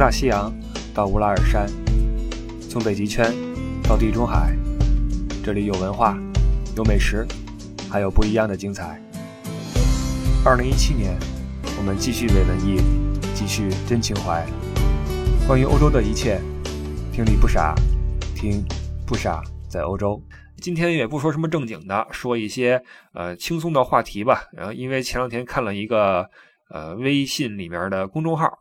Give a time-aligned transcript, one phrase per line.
[0.00, 0.50] 大西洋
[0.94, 1.66] 到乌拉尔山，
[2.70, 3.30] 从北极圈
[3.82, 4.56] 到地中海，
[5.44, 6.18] 这里有文化，
[6.74, 7.26] 有美食，
[7.90, 8.98] 还有不一样的精彩。
[10.42, 11.14] 二零一七年，
[11.76, 12.80] 我们继续伪文艺，
[13.34, 14.42] 继续真情怀。
[15.46, 16.40] 关于欧洲的一切，
[17.12, 17.74] 听你不傻，
[18.34, 18.64] 听
[19.06, 20.18] 不傻在欧洲。
[20.62, 22.82] 今天也不说什么正经的，说一些
[23.12, 24.44] 呃轻松的话题吧。
[24.54, 26.26] 然后因为前两天看了一个
[26.70, 28.60] 呃微信里面的公众号。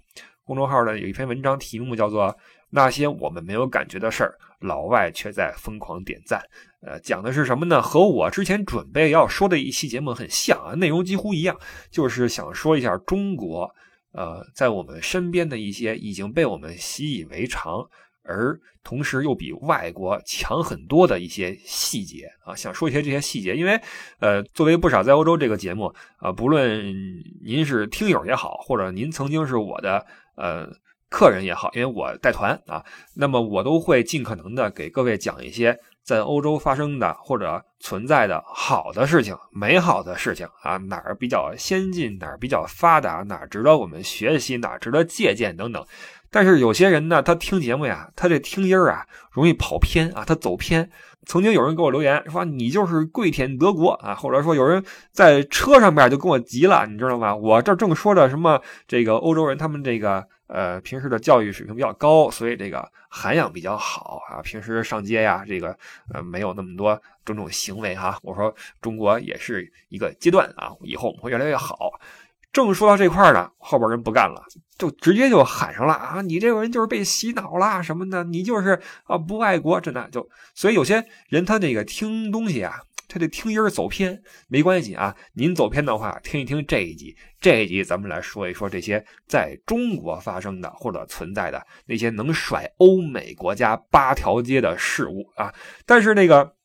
[0.50, 2.25] 公众号呢有一篇文章，题目叫做
[2.71, 6.39] 《那些我们没有感觉的事儿，老外却在疯狂点赞》。
[6.82, 7.79] 呃，讲的是什么呢？
[7.79, 11.55] 和我之前准备要说的一期节目很像啊，内容几乎一样，
[11.91, 13.69] 就是想说一下中国，
[14.14, 17.88] 呃，在我们身边的一些已经被我们习以为常。
[18.24, 23.79] 而同时又比外国强很多的一些细节啊，想说一些这些细节，因为
[24.19, 26.93] 呃，作为不少在欧洲这个节目啊，不论
[27.43, 30.05] 您是听友也好，或者您曾经是我的
[30.39, 30.68] 呃
[31.10, 32.84] 客人也好，因为我带团啊，
[33.16, 45.83] 那么我都会尽可能的给各位讲一些在欧洲发生的或者存在的好的事情、美好的事情啊，哪儿比较先进，哪儿比较发达，哪儿值得我们学习，哪儿值得借鉴等等。
[46.31, 50.91] 但是有些人呢，他听节目呀，他这听音儿啊，容易跑偏啊，他走偏。
[51.30, 57.35] 曾经有人给我留言说：“你就是跪舔德国啊！”或者说有人在车上面就跟我急了，你知道吗？
[57.35, 65.77] 我这正说着什么这个欧洲人他们这个呃平时的教育水平比较高，所以这个涵养比较好啊，平时上街呀，这个
[66.11, 68.17] 呃没有那么多种种行为哈。
[68.23, 71.91] 我说中国也是一个阶段啊，以后我们会越来越好。
[72.52, 74.44] 正说到这块呢，后边人不干了，
[74.78, 76.22] 就直接就喊上了啊！
[76.22, 80.28] 你这个人就是被洗脑了什么的，你就是啊不爱国，真的就。
[80.56, 85.16] 所以有些人他这个听东西啊，他这听音走偏没关系啊。
[85.33, 95.53] 您走偏的话，听一听这一集，这一集咱们来说一说这些在中国发生的或者存在的那些能甩欧美国家八条街的事物啊。
[95.86, 96.56] 但是那个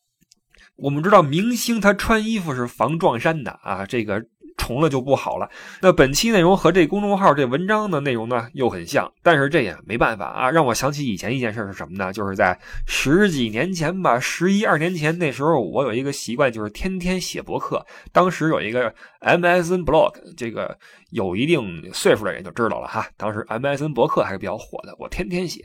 [0.77, 4.25] 我们知道，明星他穿衣服是防撞衫的啊，这个。
[4.57, 5.49] 重了就不好了。
[5.81, 10.51] 那本期内容和这公众号这文章的内容呢又很像，但是这也没办法啊。
[10.51, 12.13] 让我想起以前一件事是什么呢？
[12.13, 17.85] 就是在十几年前吧，十一二年前，那时候我有一个习惯，就是天天写博客。
[18.13, 20.79] 当时有一个 MSN blog，这个
[21.11, 23.07] 有一定岁数的人就知道了哈。
[23.17, 25.65] 当时 MSN 博客还是比较火的，我天天写。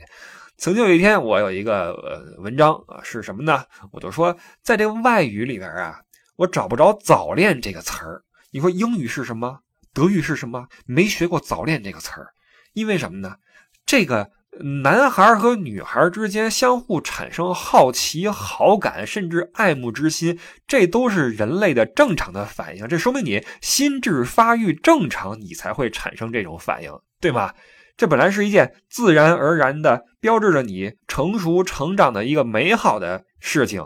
[0.56, 3.64] 曾经有一天，我有一个呃文章啊，是什么呢？
[3.92, 5.98] 我就说，在这外语里边啊，
[6.36, 8.22] 我找不着“早恋”这个词儿。
[8.52, 9.60] 你说英语是什么？
[9.92, 10.66] 德语是什么？
[10.86, 12.28] 没学过“早恋”这个词儿，
[12.72, 13.36] 因为什么呢？
[13.86, 14.30] 这个
[14.82, 22.88] 男孩和女孩之间相互产生好奇、好感，甚至爱慕之心，这都是人类的正常的反应。
[22.88, 27.54] 这说明你心智发育正常，你才会产生这种反应，对吗？
[27.96, 33.84] 这本来是一件自然而然的，标志着你成熟成长的一个美好的事情。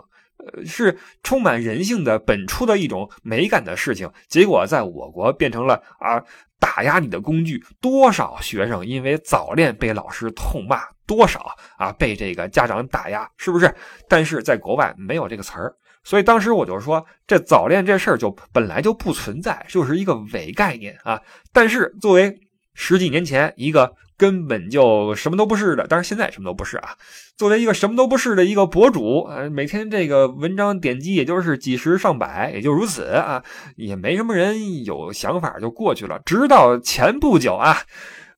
[0.65, 6.21] 是充满人性的本初的一种美感的事情，结果在我国变成了啊
[6.59, 7.63] 打压你的工具。
[7.81, 13.73] 多少学生因为早恋被老师痛骂，多少啊被这个家长打压，是不是？
[14.07, 15.73] 但是在国外没有这个词儿，
[16.03, 21.21] 所以当时我就说，这早恋这事儿就本来就不存在，就是一个伪概念啊。
[21.51, 22.35] 但是作为
[22.73, 23.93] 十几年前一个。
[24.17, 26.95] 根本就什么都不是的，当然现在什么都不是啊。
[27.37, 33.43] 作为一个什么都不是的一个博主，呃，每天这个文章点击也就是几十上百，也就如此啊，
[33.75, 36.17] 也没什么人有想法就过去了。
[36.25, 37.75] 直到前不久啊，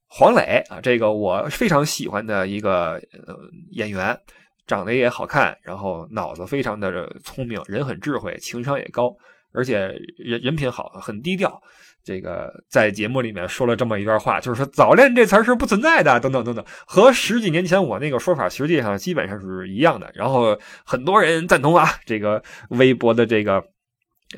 [0.08, 2.94] 黄磊啊，这个我非常喜欢的一个
[3.28, 3.36] 呃
[3.72, 4.20] 演员，
[4.66, 9.16] 长得也好看，然后脑子非常的聪明，人很智慧，情商也高，
[9.54, 9.78] 而且
[10.18, 11.62] 人人品好，很低调。
[12.08, 20.10] 这个在节目里面说了这么一段话，就是说“早恋”这词儿是不存在的，等等等等，和十几年前我那个说法实际上基本上是一样的。
[20.16, 23.62] 然后很多人赞同啊，这个微博的这个，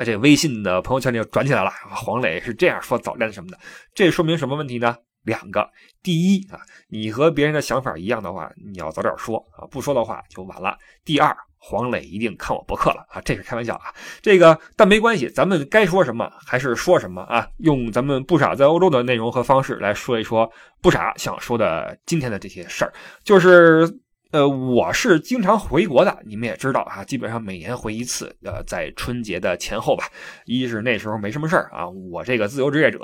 [0.03, 3.59] 这微信的朋友圈里转起来了，黄磊是这样说“早恋”什么的，
[3.93, 4.97] 这说明什么问题呢？
[5.21, 5.69] 两个，
[6.01, 10.75] 第一啊，你和别人的想法一样的话，你要早点说啊，不说的话就晚了。
[11.05, 11.37] 第二。
[11.59, 20.51] 黄磊一定看我博客了啊，这是开玩笑啊，这个但没关系，咱们该说什么还是说什么啊，用咱们不傻在欧洲的内容和方式来说一说
[20.81, 23.99] 不傻想说的今天的这些事儿，就是。
[24.31, 28.27] 呃，我是经常回国的，你们也知道啊，基本上每年回一次。
[28.43, 30.05] 呃，在春节的前后吧，
[30.45, 32.99] 一是那时候没什么事儿啊，我这个自由职业者，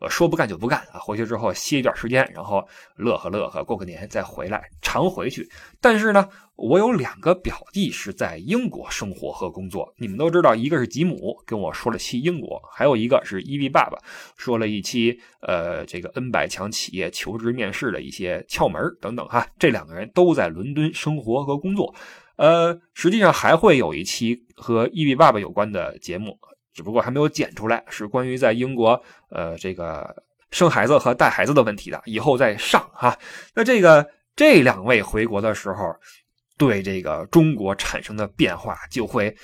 [0.00, 2.66] 呃，说不干就不干啊，回去之后歇一段时间，然后
[2.96, 5.48] 乐呵乐呵，过个年再回来，常回去。
[5.80, 9.92] 但是呢，我有两个表弟是在英国生活和工作。
[9.98, 13.98] 你们都知道，一个是吉姆跟我说了期英国，还有一个是伊比爸爸
[14.36, 19.44] 说了一期，呃，这个 N 百强企业求职面试的一些窍门等等哈。
[19.58, 21.92] 这两个人都在伦敦生活和工作。
[22.36, 26.38] 呃，实际上还会有一期和伊比爸爸有关的节目，
[26.72, 30.22] 只不过还没有剪出来，是关于在英国呃这个
[30.52, 33.18] 生孩子和带孩子的问题的，以后再上哈。
[33.56, 35.92] 那这个这两位回国的时候。
[36.56, 39.34] 对这个中国产生的变化，就会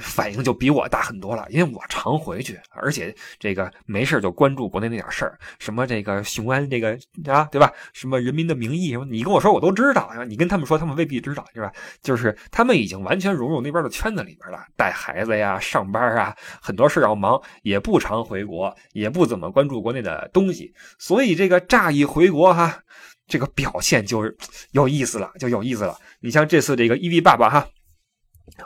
[0.00, 6.90] 反应就比我大很多了，因为我常回去，而且这个没事就关注国内那点事儿，什么这个雄安这个
[7.26, 7.72] 啊，对吧？
[7.94, 11.72] 什么人民的名义什么，你跟我说我都知道，你跟他们说他们未必知道，是吧？
[12.02, 22.82] 就是他们已经完全融入那边的圈子里边了，带孩子呀、上班啊，很多事要忙，也不常回国，也不怎么关注国内的东西，所以这个乍一回国哈。
[23.28, 24.24] 这个表现就
[24.72, 25.96] 有意思了，就有意思了。
[26.20, 27.68] 你像这次这个伊利爸爸哈，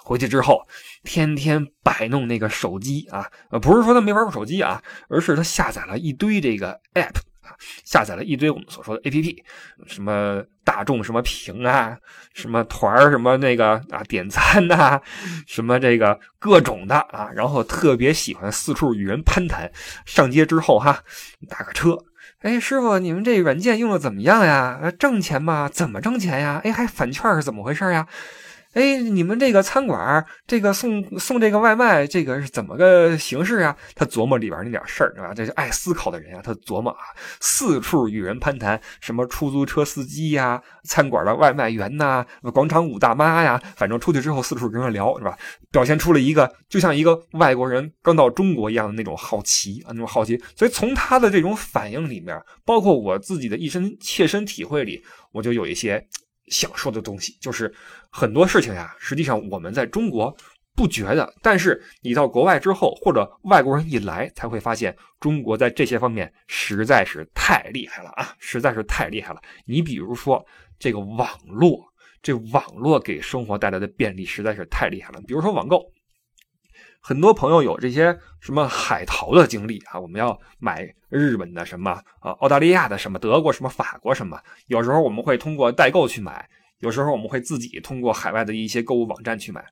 [0.04, 0.66] 回去之后
[1.02, 7.50] 天天摆弄那个手机啊，呃，不是说他没玩过手机啊，而是他下载了一堆这个 app 啊，
[7.84, 9.36] 下载了一堆我们所说的 app，
[9.88, 11.98] 什么大众什么评啊，
[12.32, 15.00] 什么团什么那个啊点赞呐，
[15.48, 19.70] 什么这个各种的啊，然后特别喜欢四处与人攀谈，
[20.06, 21.02] 上街之后哈，
[21.48, 21.98] 打个车。
[22.42, 24.92] 哎，师傅，你们这软件用的怎么样呀？
[24.98, 25.70] 挣钱吗？
[25.72, 26.60] 怎么挣钱呀？
[26.64, 28.08] 哎，还返券是怎么回事呀？
[28.72, 33.76] 哎，你们这个餐馆，这个送送这个外卖，这个是怎么个形式啊？
[33.94, 35.34] 他琢磨里边那点事儿，是吧？
[35.34, 37.00] 这是爱思考的人啊，他琢磨啊，
[37.40, 42.24] 四处与人攀谈，什么出租车司机呀，餐馆的外卖员呐，
[42.54, 45.36] 广场舞大妈呀，反正出去之后四处跟人聊，是吧？
[45.70, 50.42] 表现出了一个就像一个外国人刚到中国一样的那种好奇啊，那种好奇。
[50.56, 56.06] 所以从他的这种反应里面，包括我自己的一身切身体会里，我就有一些。
[56.48, 57.72] 想说的东西就是
[58.12, 60.36] 很多事情呀，实际上我们在中国
[60.76, 69.40] 不觉得，但是你到国外之后，或者外国人一来，才会发现中国在这些方面实在是太厉害了啊，实在是太厉害了。
[69.64, 70.44] 你比如说
[70.78, 71.82] 这个网络，
[72.22, 75.20] 这网络给生活带来的便利实在是太厉害了。
[75.26, 75.82] 比如说网购。
[77.04, 84.40] 很多朋友有这些什么海淘的经历啊，我们要买日本的什么啊，澳大利亚的什么，德国什么，法国什么。
[84.68, 86.48] 有时候我们会通过代购去买，
[86.82, 89.64] 有时候我们会自己通过海外的一些购物网站去买。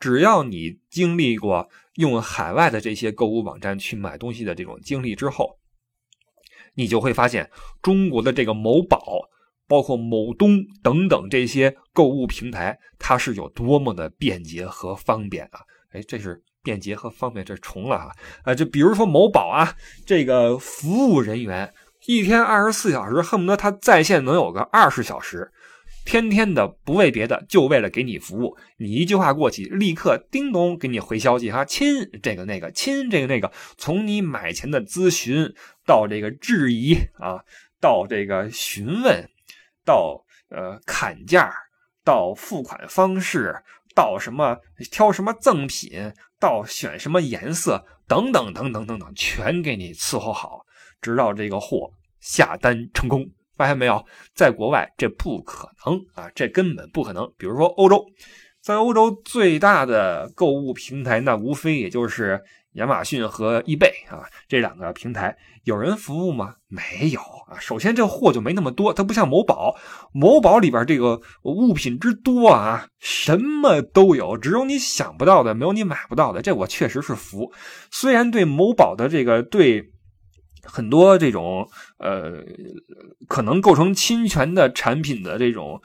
[0.00, 5.58] 只要你经历过用海外的这些购物网站去买东西的这种经历之后，
[6.74, 7.48] 你就会发现
[7.82, 9.00] 中国的这个某宝，
[9.68, 15.60] 包括某东等等这些购物平台，它是有多么的便捷和方便啊！
[15.92, 16.42] 哎，这是。
[16.64, 18.12] 便捷和方便，这重了哈，
[18.44, 19.74] 啊，就比如说某宝啊，
[20.06, 21.74] 这个服务人员
[22.06, 25.50] 一天二十四小时，恨不得他在线能有个二十小时，
[26.04, 28.56] 天天的不为别的，就为了给你服务。
[28.78, 35.52] 你一句话过去，立刻叮咚给你回消息哈，亲这个那个，亲这个那个，从你买前的咨询
[35.86, 37.44] 到这个质疑啊，
[37.80, 39.28] 到这个询问，
[39.84, 41.52] 到呃砍价，
[42.04, 43.54] 到付款方式，
[43.94, 44.58] 到什么
[44.90, 46.12] 挑什么赠品。
[46.42, 50.66] 到选什么颜色等等等等等等，全给你伺候好，
[51.00, 53.30] 直到这个货下单成功。
[53.62, 54.04] 发现没有，
[54.34, 57.30] 在国外这不可能啊，这根本不可能。
[57.38, 58.04] 比如说欧洲，
[58.60, 62.42] 在欧洲最大的购物平台，那无非也就是。
[62.76, 66.54] 亚马逊和易贝啊，这两个平台有人服务吗？
[66.68, 67.60] 没有啊。
[67.60, 69.76] 首先，这货就没那么多，它不像某宝，
[70.14, 76.40] 某宝里边这个物品之多啊，什么都有，只有你想不到的，没有你买不到的。
[76.40, 77.52] 这我确实是服。
[77.90, 79.92] 虽然对某宝的这个对
[80.62, 81.68] 很多这种
[82.02, 82.44] 呃
[83.28, 85.80] 可能构成侵权的产品的这种。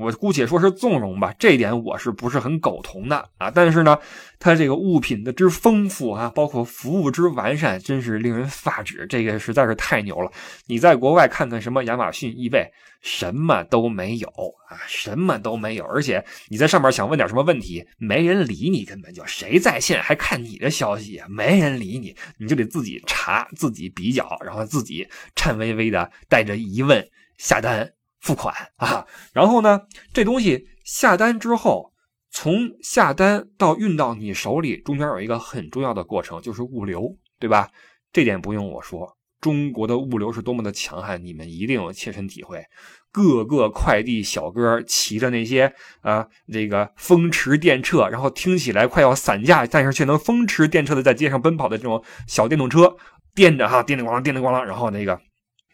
[0.00, 3.50] 我姑且说是纵容吧，这点我是不是很苟同的啊？
[3.50, 3.98] 但是呢，
[4.38, 9.06] 它这个物品的之丰富啊，包括服务之完善，真是令人发指。
[9.08, 10.32] 这个实在是太牛了！
[10.66, 12.66] 你在国外看看什么亚马逊、易贝，
[13.02, 14.28] 什么都没有
[14.68, 15.84] 啊，什么都没有。
[15.84, 21.20] 而且你在上面想问点什么问题，没人理你，根本就谁在线还看你的消息？
[21.28, 27.92] 没人理你，你就得自己查、自己比较，然后自己颤巍巍的带着疑问下单。
[28.20, 29.80] 付款啊，然后呢，
[30.12, 31.92] 这东西下单之后，
[32.30, 37.68] 从下单到运到你手里，中间有一个很重要的过程，就是物流，对吧？
[38.12, 42.62] 这点不用我说，中国的物流是多么的强悍，你们一定有切身体会。
[43.12, 45.72] 各个快递小哥骑着那些
[46.02, 52.94] 啊，这个风驰电掣，然后听起来快要散架，但是却能风驰电掣的在街上奔跑的这种小电动车，
[53.34, 55.20] 颠着哈，叮铃咣啷，叮铃咣啷，然后那个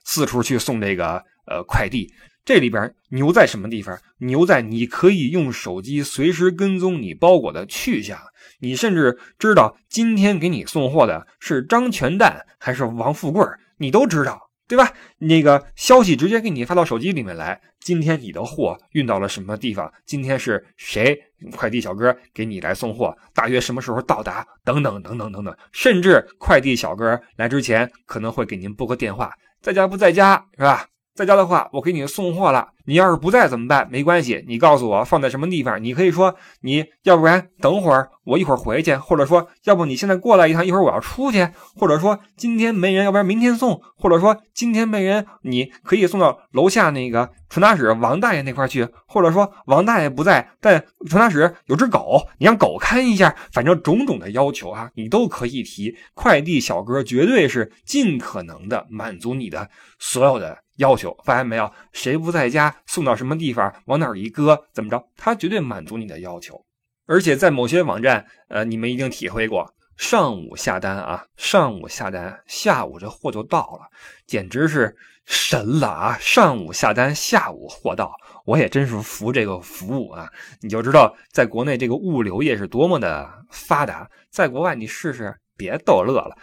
[0.05, 2.11] 四处去送这个呃快递。
[2.47, 3.99] 这里边牛在什么地方？
[4.19, 8.19] 牛在你可以用手机随时跟踪你包裹的去向，
[8.61, 13.45] 你甚至知道今天给你送货的是张全蛋还是王富贵，
[13.77, 14.41] 你都知道。
[14.69, 14.93] 对吧？
[15.19, 17.61] 那个消息直接给你发到手机里面来。
[17.79, 19.93] 今天你的货运到了什么地方？
[20.05, 21.17] 今天是谁
[21.53, 23.17] 快递小哥给你来送货？
[23.33, 24.45] 大约什么时候到达？
[24.65, 25.57] 等等等等等等。
[25.71, 30.85] 甚至快递小哥来之前可能会给您拨个电话，在家不在家，是吧？
[31.17, 32.69] 在家的话，我给你送货了。
[32.85, 33.89] 你要是不在怎么办？
[33.91, 35.83] 没关系，你告诉我放在什么地方。
[35.83, 53.35] 你可以说，你要不然等会儿，我一会儿回去，或者说，要不你现在过来一趟，一会儿我要出去，或者说今天没人，要不然明天送，或者说今天没人，你可以送到楼下那个传达室王大爷那块去，或者说王大爷不在，但传达室有只狗，你让狗看一下。
[53.51, 55.97] 反正种种的要求啊，你都可以提。
[56.15, 60.59] 快递小哥绝对是尽可能的满足你的所有的。
[60.77, 61.71] 要求发现没有？
[61.93, 65.03] 谁不在家，送到什么地方，往哪儿一搁，怎么着？
[65.17, 66.65] 他绝对满足你的要求。
[67.07, 73.89] 而且在某些网站，呃，你们一定体会过，上午下单啊，上午下单，下午这货就到了，
[74.27, 76.19] 简直是神了啊！
[76.21, 78.13] 上午下单，下午货到，
[78.45, 80.29] 我也真是服这个服务啊！
[80.61, 86.37] 你就知道，在国内这个物流业是多么的发达，在国外你试试，别逗乐了。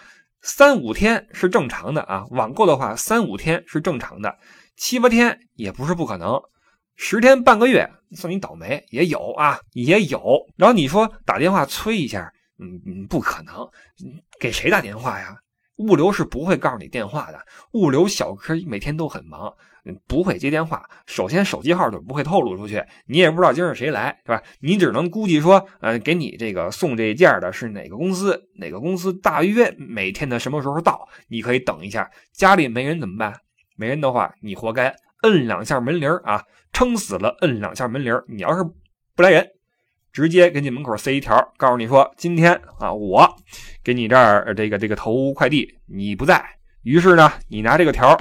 [0.43, 4.37] 三五天是正常的啊，网购的话三五天是正常的，
[4.75, 6.37] 七八天也不是不可能，
[6.97, 10.45] 十天半个月算你倒霉也有啊，也有。
[10.57, 13.65] 然后你说打电话催一下，嗯嗯，不可能，
[14.37, 15.33] 给谁打电话呀？
[15.77, 17.39] 物流是不会告诉你电话的，
[17.71, 19.51] 物流小哥每天都很忙。
[20.07, 24.41] 不会接电话，首先手机号就不会透露出去，你也不知道今儿谁来，是吧？
[24.61, 32.09] 你只能估计说，呃，给你这个送这件的是哪个公司，哪个公司大约每天的什么时候到，你可以等一下。
[32.31, 33.33] 家里没人怎么办？
[33.75, 38.13] 没人的话，你活该，摁两下门铃啊，撑死了摁两下门铃。
[38.29, 38.63] 你要是
[39.15, 39.45] 不来人，
[40.13, 43.27] 直接给你门口塞一条，告诉你说，今天啊，我
[43.83, 46.41] 给你这儿这个这个投快递，你不在，
[46.83, 48.17] 于是呢，你拿这个条。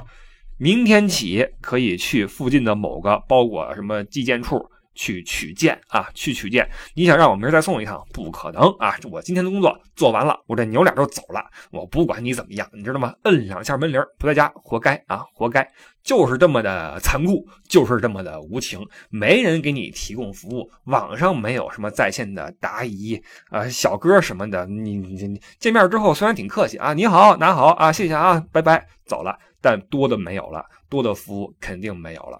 [0.58, 6.68] 明天起可以去附近的某个包裹什么寄件处去取件啊，去取件。
[6.94, 8.94] 你想让我明儿再送一趟，不可能啊！
[9.10, 11.42] 我今天的工作做完了，我这扭脸就走了。
[11.70, 13.14] 我不管你怎么样，你知道吗？
[13.22, 15.66] 摁两下门铃，不在家，活该啊，活该！
[16.04, 18.86] 就是这么的残酷，就是这么的无情。
[19.08, 24.66] 没人给你提供服务，网上没有什么在线的答疑啊，小哥什么的。
[24.66, 29.38] 你你你见面之后虽然挺客气啊，你好，拿好啊，谢谢啊，拜拜，走了。
[29.62, 32.38] 但多的没有了，多的服务肯定没有了。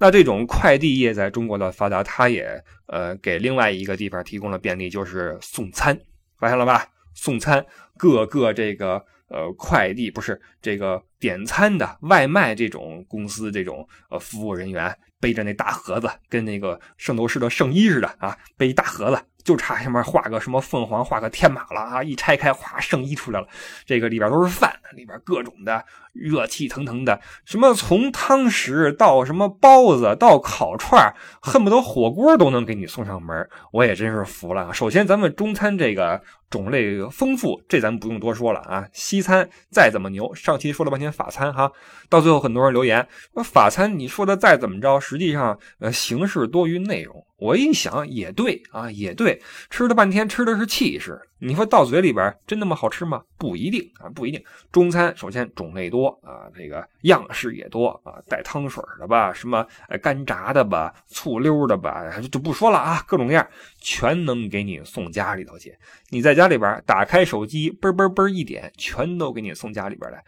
[0.00, 5.96] 那这种快递业在中国的发达，它也呃给另外一个地方提供了便利，就是送餐，
[6.38, 6.84] 发现了吧？
[7.14, 7.64] 送餐，
[7.96, 8.94] 各个这个
[9.28, 19.22] 呃快递不是这个点餐的外卖这种公司这种呃服务人员背着那大盒子，跟那个圣斗士的圣衣似的啊，背一大盒子。
[19.44, 22.02] 就差上面画个什么凤凰，画个天马了啊！
[22.02, 23.46] 一拆开，哗，圣衣出来了。
[23.84, 33.48] 这个里边都是饭，里边各种的热气腾腾的，什么从汤食到什么包子到烤串，恨不得火锅都能给你送上门。
[33.72, 34.72] 我也真是服了。
[34.72, 38.86] 首先，咱们中餐这个种类丰富，这咱们不用多说了啊。
[38.92, 41.72] 西餐再怎么牛，上期说了半天法餐哈，
[42.10, 47.24] 到最后很多人留言说法餐你说的再怎么着，实际上呃形式多于内容。
[47.38, 51.18] 我一想也对啊，也对，吃了半天吃的是气势。
[51.40, 53.22] 你说到嘴里边真那么好吃吗？
[53.42, 54.40] 不一定啊，不一定。
[54.70, 59.66] 中餐首先种类多啊，这个样式也多啊，带汤水的吧，什么
[60.00, 63.44] 干炸的吧，醋溜的吧，就不说了啊，各种各样
[63.80, 65.76] 全能给你送家里头去。
[66.10, 70.22] 你在家里边打开手机，嘣嘣嘣一点，全都给你送家里边来。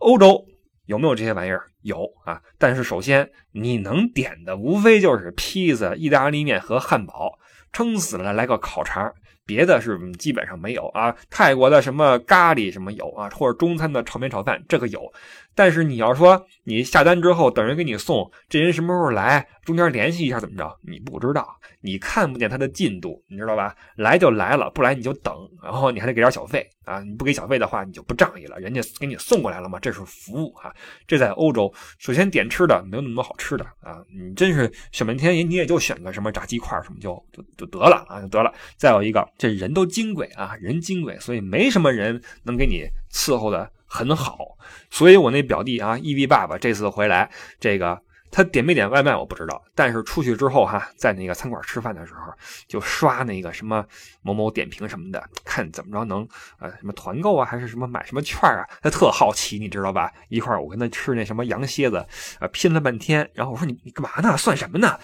[0.00, 0.46] 欧洲。
[0.86, 1.70] 有没有这些玩意儿？
[1.82, 7.38] 有啊，但是首先你能点的无非就是披萨、意大利面和汉堡，
[7.72, 9.14] 撑死了来个烤肠，
[9.50, 11.12] 别的是基本上没有啊。
[11.28, 15.12] 泰国的什么咖喱什么有啊，或者中餐的炒面炒饭这个有，
[15.54, 20.78] 但是你要说你下单之后等人给你送，这人什么时候来，中间联系一下怎么着？
[20.82, 21.56] 你不知道。
[21.82, 23.74] 你看不见他的进度，你知道吧？
[23.96, 27.00] 来就来了，不来你就等，然后你还得给点小费啊！
[27.00, 28.58] 你不给小费的话，你就不仗义了。
[28.58, 30.70] 人家给你送过来了嘛，这是服务啊！
[31.06, 34.04] 这在欧洲，首先点吃的没有那么多好吃的啊！
[34.14, 38.52] 你真是选半天，你也就选个什么炸鸡块什么就就就得了啊，就得了。
[38.76, 44.56] 再有一个，这人都金贵啊，人金贵，所以没什么人能给你伺候的很好。
[44.88, 47.28] 所以我那表弟啊，E V 爸爸这次回来，
[47.58, 48.00] 这个。
[48.32, 52.32] 他点没点外卖我不知道，但是出去之后哈，在那个餐馆吃饭的时候，
[52.68, 53.84] 就刷那个什么
[54.22, 56.24] 某某点评什么的，看怎么着能
[56.60, 60.12] 呃什么团购啊，还是什么买什么券啊，他特好奇，你知道吧？
[60.28, 62.06] 一块我跟他吃那什么羊蝎子，
[62.38, 64.36] 呃拼了半天，然后我说你你干嘛呢？
[64.38, 64.96] 算什么呢？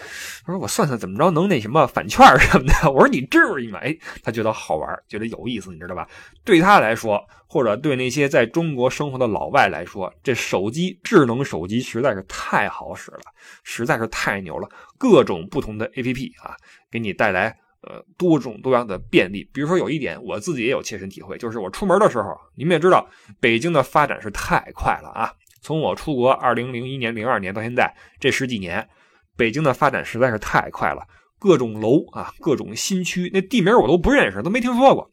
[0.45, 2.73] 他说我算算怎么着能那什么返券什么的。
[2.89, 3.79] 我说你至于吗？
[3.83, 6.07] 哎，他觉得好玩，觉得有意思，你知道吧？
[6.45, 13.21] 对他来说，或者对那些在中国生活的老外来说，这手机智能手机实在是太好使了。
[13.63, 16.55] 实在是太牛了，各种不同的 APP 啊，
[16.91, 19.49] 给你带来呃多种多样的便利。
[19.53, 23.07] 比如说有一点，我自己也有切身体会，就是我出门的时候，你们也知道，
[23.39, 25.31] 北京的发展是太快了啊。
[25.61, 28.87] 从我出国二零零一年、零二年到现在这十几年，
[29.35, 31.05] 北京的发展实在是太快了，
[31.39, 35.09] 各种楼啊，各种新区，那地名我都不认识，都没听说过。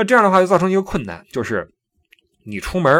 [0.00, 1.70] 那这样的话就造成一个困难，就是
[2.44, 2.90] 你出门，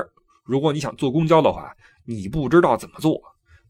[0.45, 1.73] 如果你想坐公交的话，
[2.05, 3.19] 你不知道怎么坐。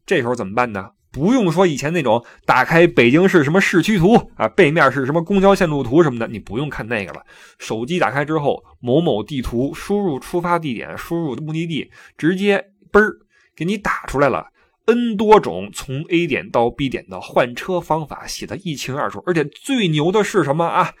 [0.05, 0.89] 这时候怎么办呢？
[1.13, 7.23] 不用说以前那种打开北京市什么市区图啊，背面是什么公交线路图什么的，你不用看那个了。
[7.57, 12.61] 手机打开之后，某某地图，输入出发地点，输入目的地，直接
[12.91, 13.15] 嘣儿
[13.55, 14.45] 给你打出来了。
[14.87, 20.93] N 多种从 A 点到 B 点的换车方法写的一清二楚，而且最牛的是什么啊？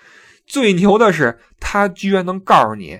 [0.45, 2.99] 最牛的是它居然能告诉你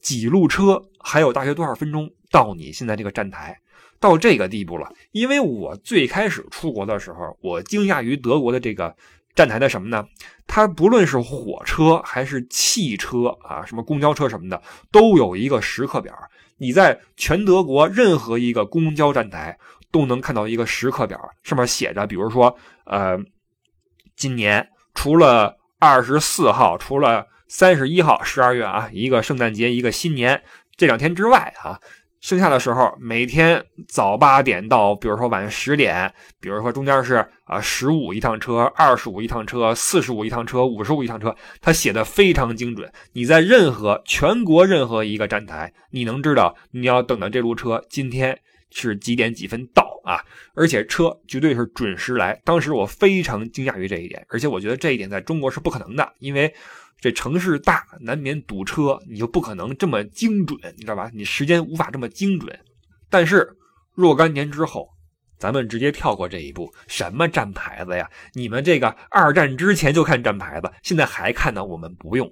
[0.00, 3.58] 几路车，还有大约多少分钟到你现在这个站台。
[4.00, 8.94] 到这个地步了，因为我最开始出国的时候，我惊讶于德国的这个
[9.34, 10.06] 站台的什么呢？
[10.46, 14.62] 它不论是火车还是汽车啊，什么公交车什么的，
[14.92, 16.14] 都有一个时刻表。
[16.58, 19.58] 你在全德国任何一个公交站台
[19.90, 23.18] 都能看到一个时刻表，上面写着，比如说，呃，
[24.14, 30.42] 今年除了二十四号，除了三十一号，十二月啊，一个圣诞节，一个新年
[30.76, 31.78] 这两天之外啊。
[32.20, 42.90] 剩下的时候，每天早八点到，比如说晚上十点，比如说中间是啊十五一趟车，二十五一趟车，四十五一趟车，五十五一趟车，他写的非常精准。
[43.12, 48.36] 你在任何全国任何一个站台，你能知道你要等的这路车今天
[48.70, 50.24] 是几点几分到啊？
[50.54, 52.40] 而且车绝对是准时来。
[52.44, 56.54] 当时我非常惊讶于这一点，而且我觉得这一点在中国是不可能的，因为。
[57.00, 61.08] 这城市大，难免堵车，你就不可能这么精准，你知道吧？
[61.14, 62.58] 你时间无法这么精准。
[63.08, 63.48] 但是
[63.94, 64.88] 若干年之后，
[65.38, 68.10] 咱们直接跳过这一步，什么站牌子呀？
[68.34, 71.64] 你们这个二战之前就看站牌子，现在还看呢？
[71.64, 72.28] 我们不用。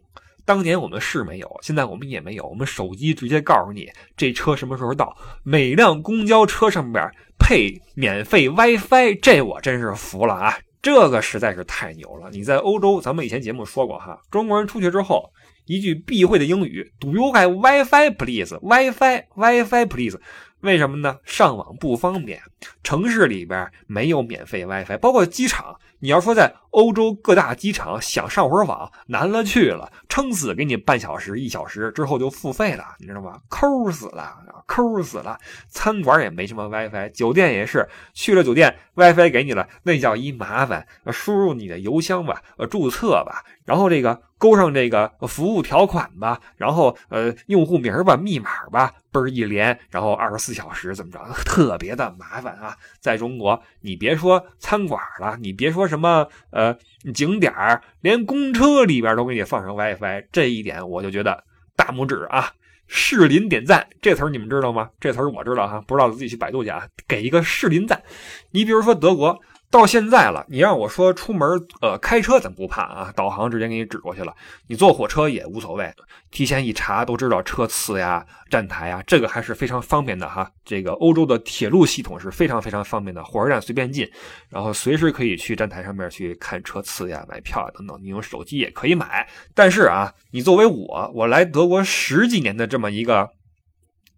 [0.47, 2.47] 当年我们是没有，现在我们也没有。
[2.47, 7.05] 我们手机直接告诉你这车什么时候到，每辆公交车上边
[7.37, 10.57] 配免费 WiFi，这我真是服了啊！
[10.81, 12.31] 这个实在是太牛了！
[12.31, 15.33] 你在欧洲，咱们以前节目说过哈，中国人出去之后，
[15.65, 20.21] 一句必会的英语，Do you have WiFi please？WiFi，WiFi please。
[20.61, 21.19] 为什么呢？
[21.25, 22.41] 上网不方便，
[22.85, 25.77] 城市里边没有免费 WiFi，包括机场。
[25.99, 33.39] 你要说在欧洲各大机场想上会儿网难了去了，撑死给你半小时一小时之后就付费了，你知道吗？
[33.49, 35.39] 抠死了，抠死了。
[35.69, 40.87] 餐馆也没什么 WiFi，酒店也是去了酒店 WiFi 给你了，那叫一麻烦。
[41.11, 52.77] 输入你的邮箱吧，呃，注册吧，然后这个勾上这个服务条款吧，然后呃，用户名吧，密码吧，儿一连，然后二十四小时怎么着，特别的麻烦啊。
[53.01, 55.87] 在中国，你别说餐馆了，你别说。
[55.87, 56.77] 什么呃
[57.15, 61.45] 景点儿，连公车里边都给你放上 WiFi，这一点我就觉得
[61.77, 62.53] 大拇指啊！
[62.87, 64.91] 士林点赞这词儿你们知道吗？
[65.01, 68.03] 这词儿我知道哈，不知道自己去百度去啊，给一个士林赞。
[68.51, 69.41] 你比如说德国。
[69.77, 71.49] 到现在了，你让我说出门，
[71.81, 74.35] 呃，开车咱不怕啊，导航直接给你指过去了。
[74.67, 75.93] 你坐火车也无所谓，
[76.31, 80.51] 提前一查都知道车次呀、站台呀，这个还是非常方便的哈。
[80.65, 84.11] 这个欧洲的铁路系统是非常非常方便的，火车站随便进，
[84.49, 87.99] 然后随时可以去站台上面去看车次呀、买票啊等等。
[88.03, 93.29] 你用手机也可以买，但是啊，你作为我，我来德国十几年的这么一个。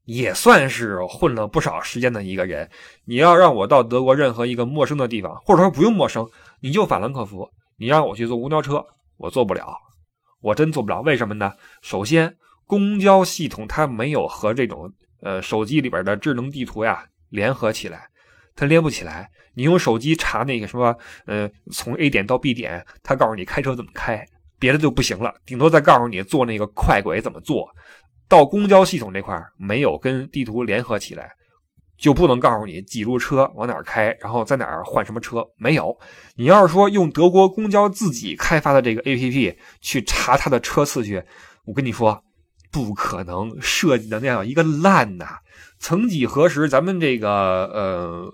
[0.09, 2.67] 也算是混了不少时间的一个人。
[3.05, 6.27] 你要让我到德国任何一个陌生的地方，或者说不用陌生，
[6.61, 8.83] 你就法兰克福，你让我去坐公交车，
[9.19, 9.77] 我坐不了，
[10.41, 11.03] 我真坐不了。
[11.03, 11.53] 为什么呢？
[11.83, 12.35] 首先，
[12.67, 14.91] 公交系统它没有和这种
[15.21, 18.09] 呃手机里边的智能地图呀联合起来，
[18.57, 19.31] 它连不起来。
[19.53, 24.25] 你用手机查那个什么，呃，从 A 点到 B 点，它告诉你开车怎么开，
[24.59, 27.69] 别的就不行了，顶多再告诉你坐那个快轨怎么坐。
[28.29, 31.33] 到公交系统这块没有跟地图联合起来，
[31.97, 35.43] 就不能告诉你几路车往哪开，然后在哪儿换什么车。
[35.57, 35.99] 没有，
[36.37, 41.25] 你要是说用德国公交自己开发的这个 APP 去查它的车次去，
[41.65, 42.23] 我跟你说，
[42.71, 45.39] 不可能设计的那样一个烂呐。
[45.79, 47.31] 曾几何时，咱们这个
[47.73, 48.31] 呃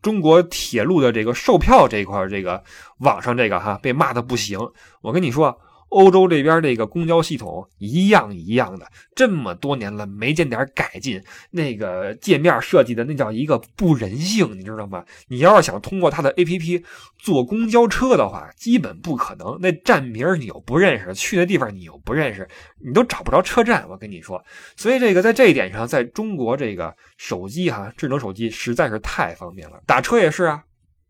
[0.00, 2.62] 中国铁路的这个售票这一块，这个
[2.98, 4.58] 网上这个哈被骂的不行。
[5.02, 5.58] 我跟你说。
[5.88, 15.04] 欧洲这边这个公交系统一样一样的，这么多年了没见点改进，那个界面设计的那叫一个不人性，你知道吗？
[15.28, 16.82] 你要是想通过它的 APP
[17.18, 19.58] 坐公交车的话，基本不可能。
[19.60, 22.48] 那站名你又不认识，去的地方你又不认识，
[22.84, 23.86] 你都找不着车站。
[23.88, 24.42] 我跟你说，
[24.76, 29.80] 所以这个在这一点上，在中国这个手机哈，智能手机实在是太方便了。
[29.86, 30.62] 打车也是啊。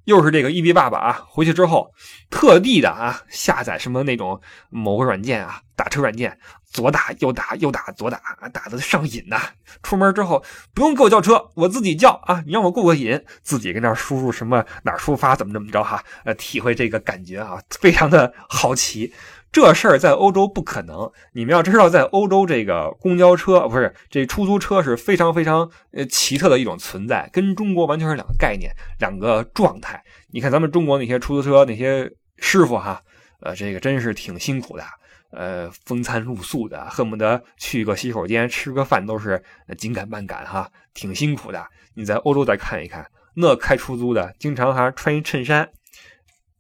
[0.04, 1.92] 又是这个一逼爸爸啊，回去之后
[2.30, 4.40] 特地的啊下载什么那种
[4.70, 8.20] 某个软件啊，打车软件，左打右打右打左打，
[8.52, 9.40] 打的上瘾呐。
[9.82, 19.12] 出门之后不用给我叫车，我自己叫啊，你让我过过瘾，自己跟那输入什么哪出发怎么怎么着哈，呃，体会这个感觉啊，非常的好奇。
[19.54, 21.08] 这事儿在欧洲不可能。
[21.32, 30.02] 你们要知道，在欧洲这个公交车不是这出租车是非常非常呃奇特的一种存在，跟中国完全是两个概念、两个状态。
[30.32, 33.00] 你看咱们中国那些出租车那些师傅哈，
[33.42, 34.82] 呃，这个真是挺辛苦的，
[35.30, 39.40] 呃，风餐露宿的，恨不得去个洗手间吃个饭都是
[39.78, 41.64] 紧赶慢赶哈，挺辛苦的。
[41.94, 45.70] 你在欧洲再看一看，那开出租的经常还穿一衬衫，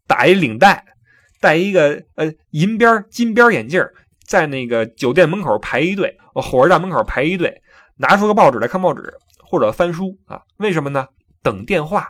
[0.06, 0.93] 打一领带。
[1.44, 3.86] 戴一个呃银边金边眼镜，
[4.26, 7.60] 在那个酒店门口排一队，火车站门口排一队，
[7.98, 10.40] 拿出个报纸来看报纸或者翻书啊？
[10.56, 11.06] 为什么呢？
[11.42, 12.08] 等电话，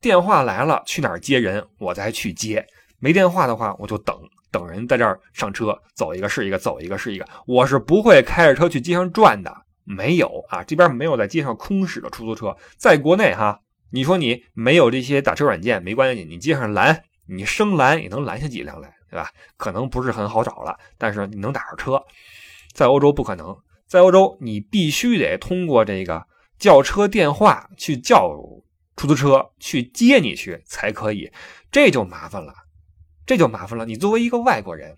[0.00, 2.66] 电话来了去哪接人，我再去接。
[2.98, 4.16] 没电话的话，我就等
[4.50, 7.24] 等人在这儿上车，走一个是一个，走一个是一个。
[7.46, 12.56] 我是不会开着车去街上转的，没有啊，这边没有在街上空驶的出租车。
[12.76, 13.60] 在国内哈，
[13.92, 17.04] 你说你没有这些打车软件没关系，你街上拦。
[17.26, 19.30] 你生拦也能拦下几辆来，对吧？
[19.56, 22.02] 可能不是很好找了，但是你能打上车。
[22.72, 23.56] 在欧洲不可能，
[23.86, 26.26] 在欧洲你必须得通过这个
[26.58, 28.30] 叫车电话去叫
[28.96, 31.30] 出租车去接你去才可以，
[31.70, 32.52] 这就麻烦了，
[33.24, 33.86] 这就麻烦了。
[33.86, 34.96] 你作为一个外国人，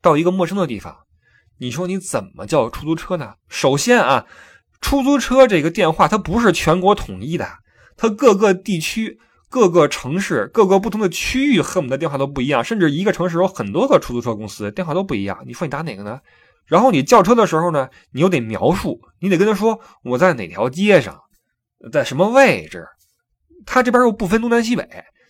[0.00, 1.06] 到一个陌生的地方，
[1.58, 3.34] 你说你怎么叫出租车呢？
[3.48, 4.26] 首先啊，
[4.80, 7.58] 出租车这个电话它不是全国统一的，
[7.96, 9.18] 它各个地区。
[9.50, 15.42] 各个城市、各个不同的区域，恨不得电话都不一样，甚至一个城市有很多个出租车公司，电话都不一样。
[15.46, 16.20] 你说你打哪个呢？
[16.66, 21.18] 然后你叫车的时候呢，你又得描述，你得跟他说我在哪条街上，
[21.90, 22.86] 在什么位置。
[23.64, 24.86] 他这边又不分东南西北，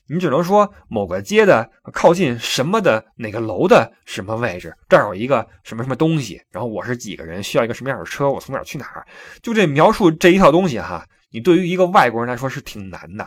[0.09, 6.41] 你只能说某个街的靠近什么的哪个楼的什么位置，这儿有一个什么什么东西。
[6.51, 9.07] 然后我是几个人，需要一个什么样的车，我从哪儿去哪儿？
[9.43, 13.25] 就这描述这一套东西哈，你对于一个外国人来说是挺难的。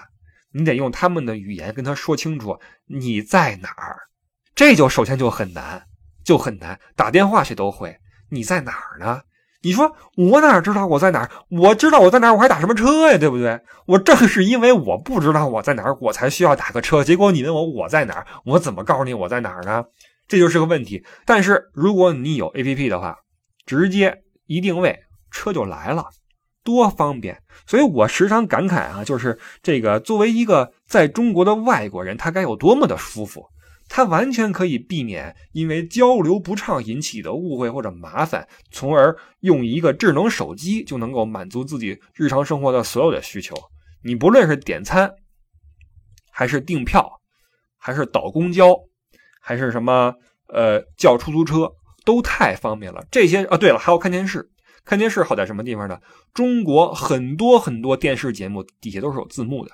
[0.54, 3.98] 你得用他们的语言跟他说清楚你在哪儿，
[4.56, 5.84] 这就首先就很难，
[6.24, 6.80] 就很难。
[6.96, 7.98] 打电话谁都会，
[8.30, 9.22] 你在哪儿呢？
[9.64, 11.30] 你说我哪知道我在哪儿？
[11.50, 13.18] 我知道我在哪儿，我还打什么车呀？
[13.18, 13.62] 对不对？
[13.86, 17.04] 我正是因为我不知道我在哪儿，我才需要打个车。
[17.04, 19.86] 结果你问我我在哪儿，我怎么告诉你我在哪儿呢？
[20.28, 21.06] 这就是个问题。
[21.26, 23.16] 但是如果你有 A P P 的话，
[23.66, 24.98] 直接一定位，
[25.30, 26.06] 车就来了。
[26.64, 33.46] 多方便，所以我时常感慨啊，就是这个作为一个在中国的外国人，他该有多么的舒服，
[33.90, 43.56] 他完全可以避免因为交流不畅引起的误会或者麻烦，从而用一个智能手机就能够满足自己日常生活的所有的需求。
[44.04, 45.12] 你不论是点餐，
[46.32, 47.20] 还是订票，
[47.78, 48.76] 还是倒公交，
[49.42, 50.14] 还是什么
[50.48, 51.72] 呃叫出租车，
[52.06, 53.04] 都太方便了。
[53.10, 54.51] 这些啊，对了，还要看电视。
[54.84, 56.00] 看电视好在什么地方呢？
[56.34, 59.72] 中国很多很多电视节目底下都是有字幕的，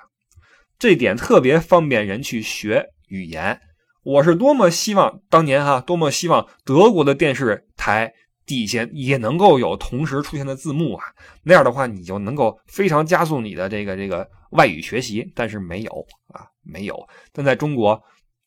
[0.78, 3.60] 这点特别方便人去学语言。
[4.04, 8.12] 我是多么希望当年哈，多么希望德国的电视台
[8.46, 11.04] 底下也能够有同时出现的字幕啊，
[11.42, 15.30] 那样的话你就能够非常加速你的这个这个外语学习。
[15.34, 17.06] 但是没有啊，没有。
[17.32, 18.02] 但在中国，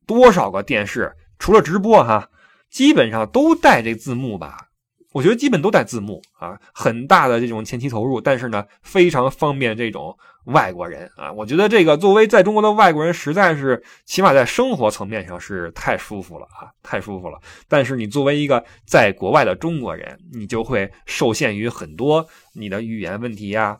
[0.07, 2.29] 多少个电视除了直播哈，
[2.71, 4.69] 基本上都带这字幕吧。
[5.13, 11.31] 我觉得基本都带字幕啊，很大的这种前期投入，但是呢，非常方便这种外国人啊。
[11.33, 17.37] 我觉得这个作为在中国的外国人，实在是起码在生活层面上是太舒服了啊，太舒服了。
[17.67, 23.79] 但是你作为一个在国外的中国人，你就会受限于很多你的语言问题呀，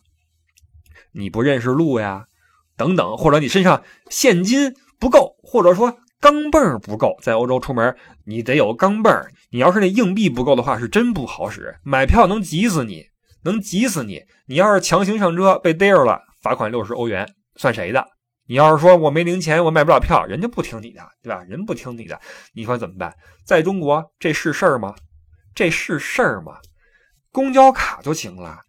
[1.14, 2.26] 你不认识路呀，
[2.76, 5.98] 等等，或者你身上现金不够，或者说。
[6.22, 7.94] 钢镚不够，在欧洲出门
[8.26, 11.76] 你得有钢镚你要是那硬币不够的话，是真不好使。
[11.84, 13.04] 买票能急死你，
[13.44, 14.22] 能急死你。
[14.46, 18.06] 你要是强行上车被逮着了，罚款六十欧元，算谁的？
[18.48, 21.44] 你要是说我没零钱，我买不了票，人家不听你的，对吧？
[21.46, 22.20] 人不听你的，
[22.54, 23.14] 你说怎么办？
[23.46, 24.94] 在中国这是事儿吗？
[25.56, 26.58] 这是事儿吗？
[27.32, 28.60] 公交卡就行了。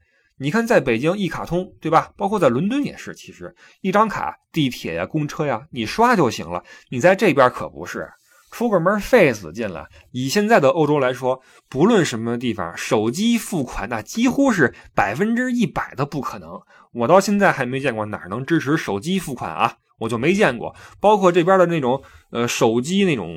[0.42, 2.10] 你看，在北京一卡通，对吧？
[2.16, 6.60] 包括在伦敦也是，其实一张卡，地铁呀、公车呀，你刷就行了。
[6.90, 8.10] 你在这边可不是，
[8.50, 9.86] 出个门费死劲了。
[10.10, 16.60] 以现在的欧洲来说，不论什么地方，手机付款那几乎是百分之一百的不可能。
[16.92, 20.74] 我到现在还没见过哪能支持手机付款啊，我就没见过。
[20.98, 22.02] 包括这边的那种
[22.32, 23.28] 呃手机那种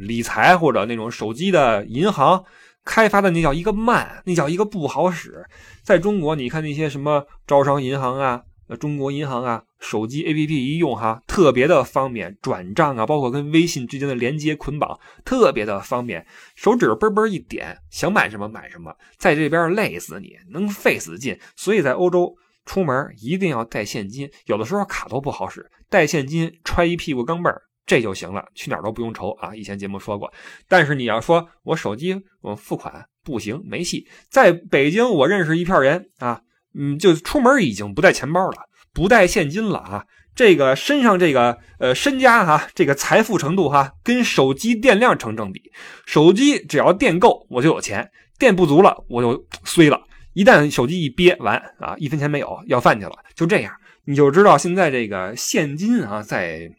[0.00, 2.42] 理财或者那种手机的银行。
[2.84, 5.44] 开发的那叫一个慢，那叫一个不好使。
[5.82, 8.42] 在中国，你看那些什么招商银行啊、
[8.78, 16.26] 中国银行啊，手机 APP 一用哈，特别的方便，转账啊，包括跟微信之间的连接捆绑，特别的方便。
[16.54, 18.94] 手指嘣嘣一点，想买什么买什么。
[19.18, 21.38] 在这边累死你，能费死劲。
[21.56, 27.62] 所以在欧洲出门一定要带现金，有的时候卡都不好使，带现金揣一屁股钢镚儿。
[27.86, 29.54] 这就行了，去哪儿都不用愁啊！
[29.54, 30.32] 以前节目说过，
[30.68, 34.08] 但是你要说我手机我付款不行，没戏。
[34.30, 36.40] 在北京，我认识一片人啊，
[36.74, 38.56] 嗯，就出门已经不带钱包了，
[38.94, 40.06] 不带现金了啊。
[40.34, 45.60] 这个身上这个呃身家哈，这个财富程度哈，跟手机电量成正比。
[46.06, 48.02] 手机只要电够，我就有钱；
[48.38, 50.00] 电不足了，我就衰了。
[50.32, 53.12] 一旦手机一憋完啊，一分钱没有，要饭去了。
[53.34, 53.72] 就这样，
[54.06, 56.70] 你就知道现在这个现金啊，在。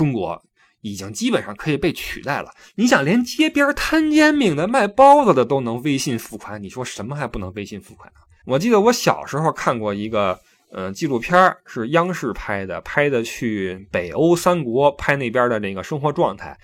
[0.00, 0.42] 中国
[0.80, 2.50] 已经基本上可以被取代了。
[2.74, 8.24] 你想，连街边摊煎饼的、卖包子的都能微信付款，你说什么还不能微信付款啊？
[8.46, 16.58] 我记得我小时候看过一个呃纪录片，是央视拍的，拍的去北欧三国拍那边的那个生活状态，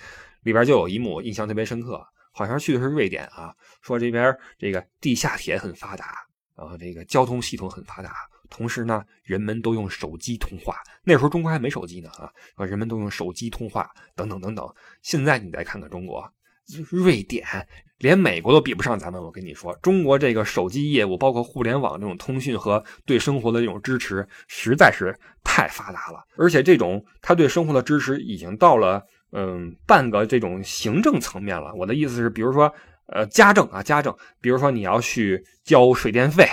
[0.45, 6.07] 里边就有一幕印象特别深刻，好像去的是瑞典啊，说这边这个地下铁很发达，
[6.57, 8.15] 然后这个交通系统很发达。
[8.57, 10.77] 同时呢，人们都用手机通话。
[11.05, 12.09] 那时候中国还没手机呢
[12.55, 14.67] 啊，人们都用手机通话，等等等等。
[15.03, 16.27] 现在你再看看中国，
[16.89, 17.45] 瑞典
[17.99, 19.23] 连美国都比不上咱们。
[19.23, 25.15] 我跟你说，中国这个手机业务，包括互联网这种通讯和对生活的这种支持，实在是
[25.45, 26.25] 太发达了。
[26.39, 31.75] 而且这种它对生活的支持已经到了嗯半个这种行政层面了。
[31.75, 32.73] 我的意思是，比如说
[33.09, 36.49] 呃家政啊家政，比如说你要去交水电费。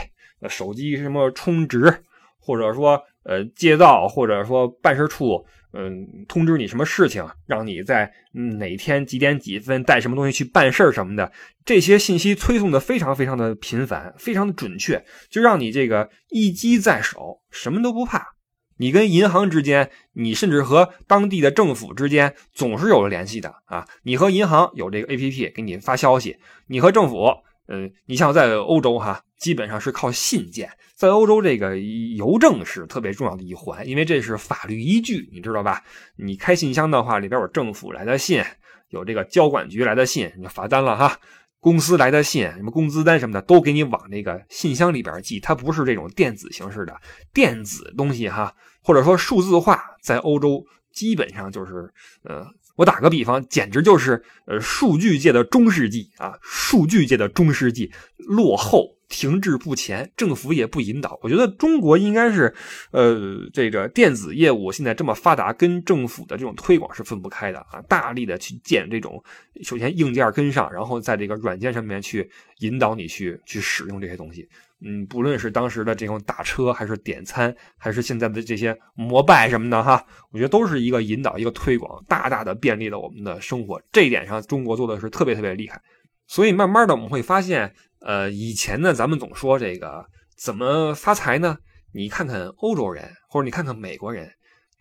[0.50, 2.04] 手机什么充值，
[2.40, 8.12] 或者说呃街道，或者说办事处，嗯，通知你什么事情，让你在
[8.60, 11.32] 哪天几点几分带什么东西去办事什么的，
[11.66, 18.34] 这些信息推送的非常非常的频繁，非常的准确，就让你这个一机在手，什么都不怕。
[18.78, 23.88] 你跟银行之间，你甚至和当地的政府之间，总是有了联系的啊。
[24.02, 27.32] 你和银行有这个 A P P 给你发消息，你和政府。
[27.68, 30.70] 嗯，你像在欧洲哈，基本上是靠信件。
[30.96, 35.82] 在欧洲，这个邮政是特别重要的一环，因为这是法律依据，你知道吧？
[36.18, 38.44] 你开信箱的话，里边有政府来的信，
[38.90, 41.18] 有这个交管局来的信，你罚单了哈。
[41.60, 46.94] 公司来的信，什么工资单什么的，都给你往那个信箱里边寄，它不是这种电子形式的
[47.34, 51.92] 电子东西哈，或者说数字化，在欧洲基本上就是
[52.24, 52.46] 呃。
[52.76, 56.34] 我打个比方，简直就是呃数据界的中世纪啊！
[56.42, 61.20] 数据界的中世纪，落后、停滞不前，政府也不引导。
[61.22, 62.52] 我觉得中国应该是，
[62.92, 67.80] 呃，这个电子业务现在这么发达，跟政府的这种推广是分不开的啊！
[67.88, 69.24] 大力的去建这种，
[69.62, 72.28] 首先硬件跟上，然后在这个软件上面去
[72.60, 74.50] 引导你去去使用这些东西。
[74.86, 83.82] 嗯，不论是当时的这种打车，还是点餐，还是现在的这些摩拜什么的哈，我觉得都是一个引导，一个推广，大大的便利了我们的生活。
[83.94, 85.82] 这一点上，中国做的是特别特别厉害。
[86.28, 91.58] 所以慢慢的我们会发现，呃，以前呢，咱们总说这个怎么发财呢？
[91.94, 94.30] 你看看欧洲人，或者你看看美国人，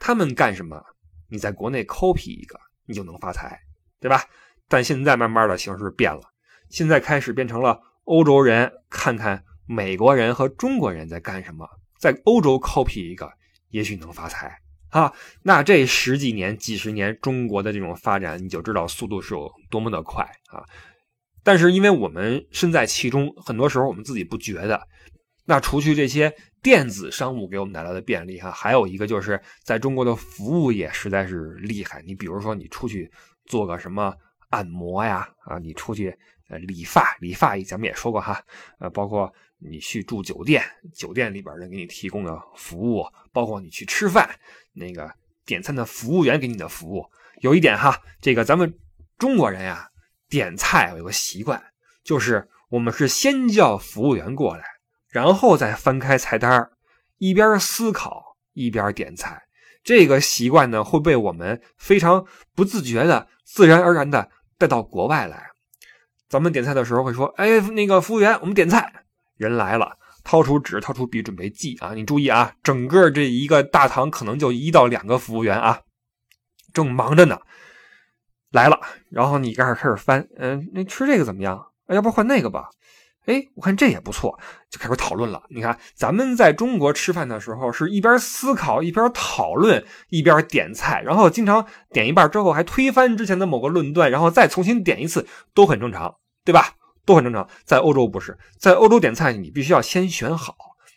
[0.00, 0.82] 他们干什么？
[1.30, 3.56] 你在国内 copy 一个，你就能发财，
[4.00, 4.24] 对吧？
[4.66, 6.22] 但现在慢慢的形势变了，
[6.70, 9.44] 现在开始变成了欧洲人看看。
[9.72, 11.66] 美国人和中国人在干什么？
[11.98, 13.32] 在欧洲 copy 一个，
[13.70, 14.54] 也许能发财
[14.90, 15.10] 啊！
[15.42, 20.62] 那这十几年、几十年，中国的这种发展，你就知道速度是有多么的快啊！
[21.42, 24.86] 但是，因为我们身在其中，很多时候我们自己不觉得。
[25.46, 32.02] 那除去这些电子商务给我们带来的便利哈，还有一个就是在中国的服务业实在是厉害。
[32.02, 33.10] 你比如说，你出去
[33.46, 34.14] 做个什么
[34.50, 36.14] 按摩呀，啊，你出去
[36.50, 38.42] 呃理发，理发咱们也说过哈，
[38.78, 39.32] 呃，包括。
[39.64, 44.28] 你去住酒店，酒店里边人给你提供的服务，包括你去吃饭，
[44.72, 45.10] 那个
[45.44, 47.04] 点餐的服务员给你的服务，
[47.40, 48.76] 有一点哈，这个咱们
[49.18, 49.88] 中国人呀，
[50.28, 51.62] 点菜有个习惯，
[52.02, 54.64] 就是我们是先叫服务员过来，
[55.08, 56.70] 然后再翻开菜单
[57.18, 59.42] 一边思考一边点菜。
[59.84, 65.50] 这个习惯呢，会被我们非常不自觉的、自然而然的带到国外来。
[66.28, 68.92] 咱们点菜的时候会说：“哎，那个服务员，我们点菜。”
[69.36, 71.92] 人来了，掏出纸，掏出笔，准备记啊！
[71.94, 75.80] 你注意啊，整个这一个大堂可能就一到两个服务员啊，
[76.72, 77.38] 正忙着呢。
[78.50, 78.78] 来了，
[79.10, 81.68] 然后你开始开始翻，嗯，那吃这个怎么样？
[81.88, 82.68] 要不换那个吧？
[83.26, 85.42] 哎，我看这也不错，就开始讨论了。
[85.48, 96.74] 你看，咱们在中国吃饭的时候，是一边思考一边讨论，一边点菜，然后经常点一半之后还推翻之前的某个论断，然后再重新点一次，都很正常，对吧？
[97.04, 97.48] 都很正常。
[97.64, 100.54] 在欧洲不是，在欧洲点菜你必须要先选好，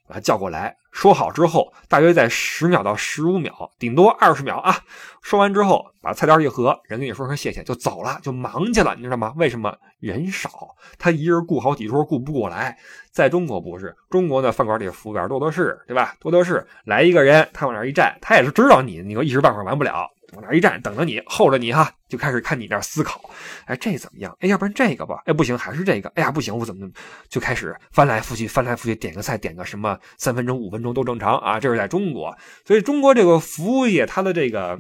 [0.08, 0.76] 把他叫过来。
[0.92, 4.78] 说好之后，大约在十秒到十五秒，顶多二十秒啊。
[5.22, 9.34] 说完之后，把菜单一合，人跟你说声谢谢就走了，就忙去了，你知道吗？
[9.36, 10.50] 为什么人少？
[10.98, 12.78] 他一人顾好几桌，顾不过来。
[13.12, 16.16] 在中国不是，中国的饭馆里服务员多的是，对吧？
[16.22, 20.10] 多的是，来一个人，他往那一站，他也是知道你，你说一时半会儿完不了。
[20.34, 23.22] 往那一站，等着你，候着你哈，就开始看你那思考。
[23.66, 24.36] 哎，这怎么样？
[24.40, 25.22] 哎，要不然这个吧？
[25.26, 26.10] 哎，不行，还是这个。
[26.16, 26.90] 哎呀，不行，我怎么
[27.30, 31.60] 就开始翻来覆去，翻来覆去，点个菜，点个什么，三分钟、五分钟都正常啊。
[31.60, 32.36] 这是在中国，
[32.66, 34.80] 所以中国这个服务业，它的这个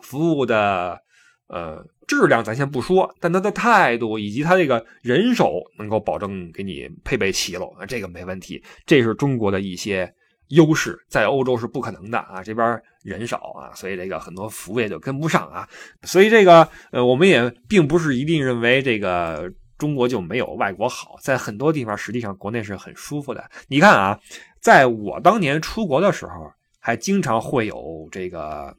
[0.00, 1.00] 服务的
[1.48, 8.62] 呃质量咱先不说，但它的态度以及它这个人手能够保证给你配备齐了，这个没问题。
[8.86, 10.14] 这是中国的一些。
[10.48, 15.68] 优势在欧洲是不可能的啊，这边人少啊，所以这个很多服务业就跟不上啊。
[16.02, 23.48] 所以这个呃，我们也并不是一定认为这个中国就没有外国好，在很多地方实际上国内是很舒服的。
[23.68, 24.18] 你看啊，
[24.60, 28.74] 在我当年出国的时候，还经常会有这个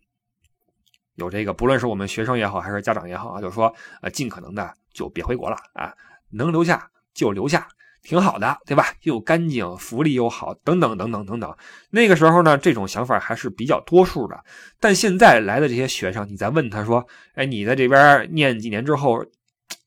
[1.15, 5.93] 有这个，不论是我们学生也好，还是家长也好啊，就说呃，尽可能的就别回国了啊，
[6.31, 7.67] 能留下就留下。
[8.05, 8.93] 挺好的，对吧？
[9.01, 11.57] 又干净，福利又好，等等等等等等。
[11.89, 14.39] 那个时候呢，这种想法还是比较多数的。
[14.79, 19.25] 但现在来的这些学生，你再问他说：“哎，你在这边念几年之后，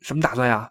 [0.00, 0.68] 什么打算呀？”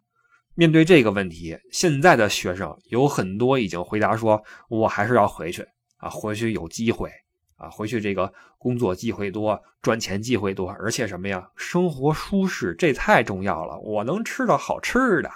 [0.55, 5.65] 面对这个问题，现在的学生有很多已经回答说：“我还是要回去
[5.97, 7.09] 啊，回去有机会
[7.55, 13.79] 啊，回去这个工作机会多，赚钱机会多，而且什么呀，生活舒适，这太重要了。
[13.79, 15.31] 我能吃到好吃的。”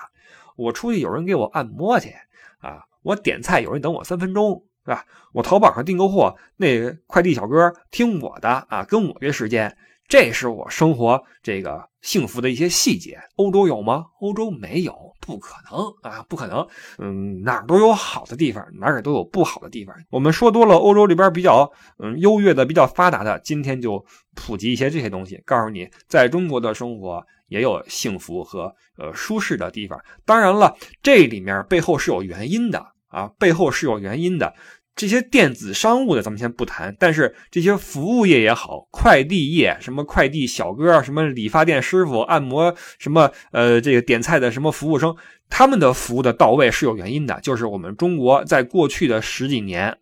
[0.56, 2.14] 我出去有人给我按摩去
[2.60, 2.84] 啊！
[3.04, 5.06] 我点菜有人等我三分钟，是吧？
[5.34, 9.76] 我淘宝上订个货，那快递小哥听我的啊，跟我约时间，
[10.12, 13.18] 这是我生活这个幸福的一些细节。
[13.38, 14.04] 欧洲有吗？
[14.20, 16.68] 欧洲没有，不可能啊，不可能。
[16.98, 19.96] 嗯，哪儿都有好的地方，哪儿都有不好的地方。
[20.10, 27.26] 我们说多了，欧洲里边比较嗯优越的、比较发达的，今天就普及一些这些东西，告诉你，在中国的生活。
[27.48, 34.54] 也有幸福和呃舒适的地方，当然了，这里面背后是有原因的啊，背后是有原因的。
[35.02, 45.16] 这些电子商务的咱们先不谈，但是这些服务业也好，快递业，什么快递小哥，什么理发店师傅，按摩什么呃这个点菜的什么服务生，
[45.50, 49.98] 他们的服务的到位是有原因的，就是我们中国在过去的十几年，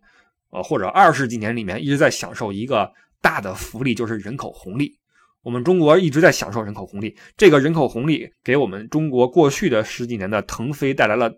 [0.50, 4.98] 呃或者二十几年里面一直在享受一个大的福利，就是人口红利。
[5.42, 11.32] 我们中国一直在享受人口红利，这个人口红利给我们中国过去的十几年的腾飞带来了，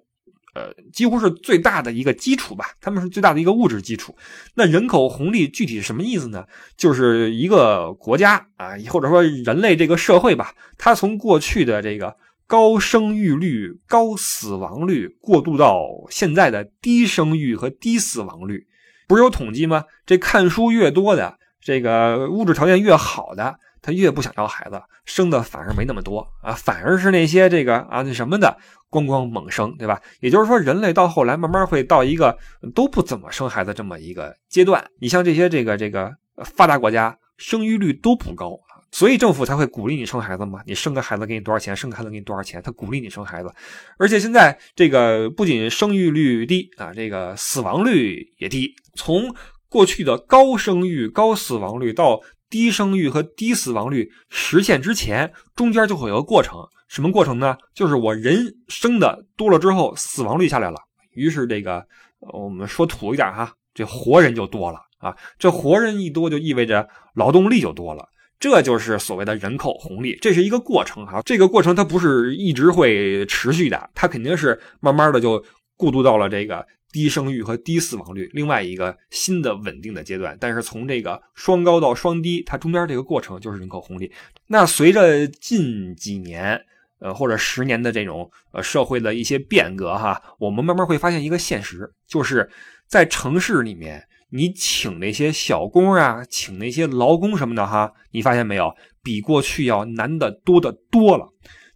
[0.54, 2.66] 呃，几乎是最大的一个基础吧。
[2.80, 4.14] 他们是最大的一个物质基础。
[4.54, 6.44] 那人口红利具体是什么意思呢？
[6.76, 18.66] 就是一个国家啊，或者说人类这个社会吧，它从过去的这个高生育率、高死亡率过渡到现在的低生育和低死亡率。
[19.08, 19.84] 不是有统计吗？
[20.04, 23.58] 这看书越多的，这个物质条件越好的。
[23.82, 28.56] 他越不想要孩子，生的反而没那么多啊，反而是那些这个啊那什么的，
[28.90, 30.00] 咣咣猛生，对吧？
[30.20, 32.38] 也就是说，人类到后来慢慢会到一个
[32.74, 34.82] 都不怎么生孩子这么一个阶段。
[35.00, 36.14] 你像这些这个这个
[36.44, 38.58] 发达国家，生育率都不高
[38.92, 40.60] 所以政府才会鼓励你生孩子嘛。
[40.66, 41.74] 你生个孩子给你多少钱？
[41.74, 42.60] 生个孩子给你多少钱？
[42.62, 43.50] 他鼓励你生孩子，
[43.98, 48.74] 而且现在这个不仅生育率低啊，这个死亡率也低。
[48.94, 49.34] 从
[49.70, 52.20] 过去的高生育、高死亡率到
[52.52, 57.56] 低生育和低死亡率实现之前，中间就会有个过程，什么过程呢？
[57.74, 60.76] 就是我人生的多了之后，死亡率下来了，
[61.14, 61.82] 于是这个
[62.18, 65.16] 我们说土一点哈，这活人就多了啊。
[65.38, 68.06] 这活人一多，就意味着劳动力就多了，
[68.38, 70.18] 这就是所谓的人口红利。
[70.20, 75.42] 这是一个过程哈，这个过程它不是一直会持续的，它肯定是慢慢的就
[75.78, 76.66] 过渡到了这个。
[76.92, 80.36] 低生育和低死亡率，另外一个新的稳定的阶段。
[80.38, 84.12] 但是从这个双高到双低，它中间这个过程就是人口红利。
[84.46, 86.60] 那随着近几年，
[86.98, 92.48] 呃或者十年的这种呃社会的一些变革哈，我们慢慢会发现一个现实，就是
[92.86, 98.70] 在城市里面，你请那些小工啊，请那些劳工什么的哈，你发现没有，
[99.02, 101.26] 比过去要难的多的多了。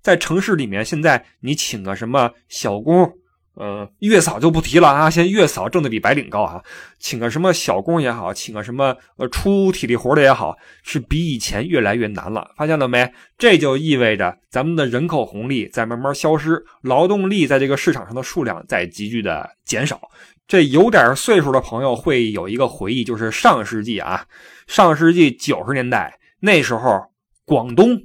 [0.02, 3.10] 在城市里面，现在你请个什么小工？
[3.56, 6.62] 呃，月嫂就不提了啊，现在月嫂挣的比白领高啊，
[6.98, 12.50] 请个什么小工也好，请个什么呃出体力活的也好，是比以前越来越难了。
[12.54, 13.10] 发现了没？
[13.38, 20.00] 这就意味着咱们的人口红利在慢慢消失，劳动力在这个市场上的数量在急剧的减少。
[20.46, 24.26] 这有点岁数的朋友会有一个回忆，就是上世纪啊，
[24.66, 27.06] 上世纪九十年代那时候，
[27.46, 27.98] 广东、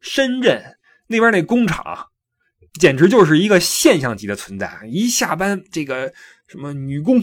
[0.00, 0.62] 深圳
[1.06, 2.08] 那边那工厂。
[2.78, 4.70] 简直就是一个现象级的存在。
[4.86, 6.12] 一下班，这个
[6.46, 7.22] 什么女工、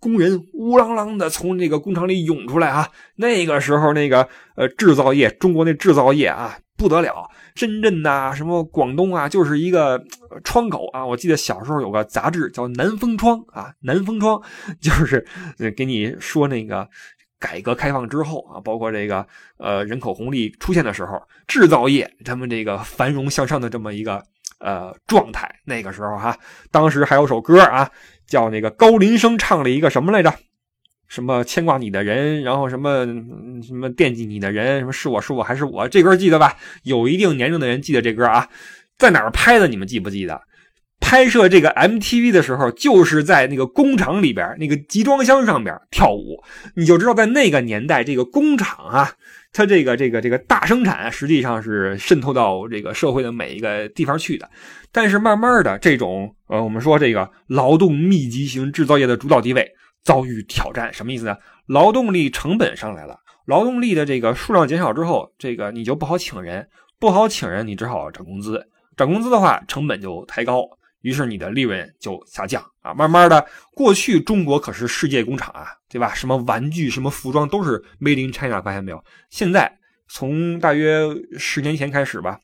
[0.00, 2.88] 工人乌啷啷的从这个工厂里涌出来啊！
[3.16, 7.28] 那个时候，那个呃制造业，中国那制造业啊不得了。
[7.54, 10.02] 深圳呐，什么广东啊，就是一个
[10.42, 11.04] 窗口啊。
[11.04, 14.36] 我记得小时候有个杂志叫《南风窗》啊，《南风窗》
[14.80, 15.24] 就是
[15.76, 16.88] 给你说那个
[17.38, 19.26] 改革开放之后啊，包括这个
[19.58, 24.24] 呃人口红利出现的时候，制造业他们这个繁荣向上的这么一个。
[24.58, 26.36] 呃，状态那个时候哈，
[26.70, 27.90] 当时还有首歌啊，
[28.26, 30.34] 叫那个高林生唱了一个什么来着？
[31.06, 33.06] 什么牵挂你的人，然后什么
[33.62, 35.88] 什么惦记你的人，什么是我是我还是我？
[35.88, 36.56] 这歌记得吧？
[36.82, 38.46] 有一定年龄的人记得这歌啊，
[38.98, 39.66] 在哪儿拍的？
[39.68, 40.38] 你们记不记得？
[41.00, 46.42] 拍摄这个 MTV 的时候，就是在那个工厂里边那个集装箱上边跳舞，
[46.74, 49.12] 你就知道在那个年代这个工厂啊。
[49.50, 54.48] 它这个这个这个大生产实际上是渗透到这个社会的每一个地方去的，
[54.92, 59.66] 但是慢慢的这种呃，我们说这个劳动密集型制造业的主导地位
[60.04, 61.34] 遭遇挑战，什么意思呢？
[61.66, 66.68] 劳动力成本上来了，劳动力的这个数量减少之后，这个你就不好请人，
[67.00, 68.62] 不好请人，你只好涨工资，
[68.98, 70.68] 涨工资的话成本就抬高。
[71.02, 76.12] 于是你的利润就下降啊，慢慢的，过去中国可是世界工厂啊，对吧？
[76.14, 79.02] 什么玩具、什么服装都是 Made in China，发现没有？
[79.30, 79.78] 现在
[80.08, 81.00] 从大约
[81.38, 82.40] 十年前开始吧，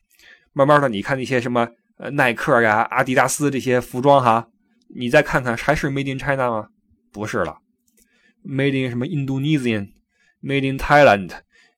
[0.53, 4.49] 慢慢的，你看那些什么呃耐克呀、阿迪达斯这些服装哈，
[4.95, 6.69] 你再看看还是 Made in China 吗？
[7.13, 7.59] 不是了
[8.45, 11.31] ，Made in 什么 Indonesian，Made in Thailand。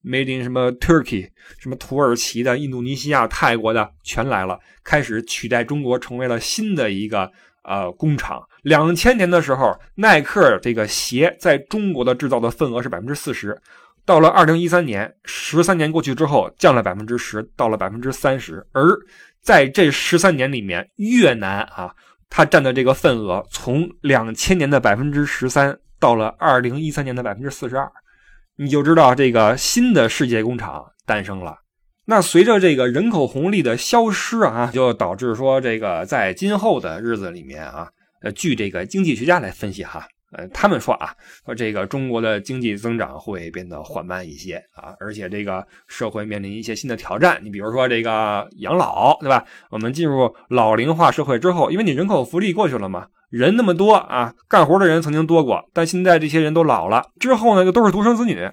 [0.06, 1.28] Made in 什么 Turkey，
[1.58, 7.28] 什么土耳其的、印度尼西亚、泰国的全来了，开始取代中国，成为了新的一个
[7.64, 8.40] 呃工厂。
[8.62, 13.60] 两千年的时候，耐克这个鞋在中国的制造的份额是百分之四十，
[14.04, 18.64] 到了二零一三年，十三年过去之后，降了百分之十，到了百分之三十。
[18.70, 18.96] 而
[19.42, 21.92] 在这十三年里面，越南啊，
[22.30, 27.90] 它占的这个份额从两千年的百分之十三，到了二零一三年的百分之四十二。
[28.58, 31.58] 你就知道这个新的世界工厂诞生了。
[32.06, 37.88] 那随着这个人口红利的消失啊，就导致说这个在今后的日子里面啊，
[38.22, 41.12] 呃，据这个经济学家来分析哈，呃，他们说啊，
[41.44, 47.38] 说这个中国的经济增长会变得缓慢一些啊，而且这个社会面临一些新的挑战。
[47.42, 49.44] 你比如说这个养老，对吧？
[49.70, 53.06] 我们进入老龄化社会之后，因为你人口福利过去了嘛。
[53.28, 58.48] 人那么多啊，干活的人曾经多过，但现在这些人都老了，之后呢就都是独生子女，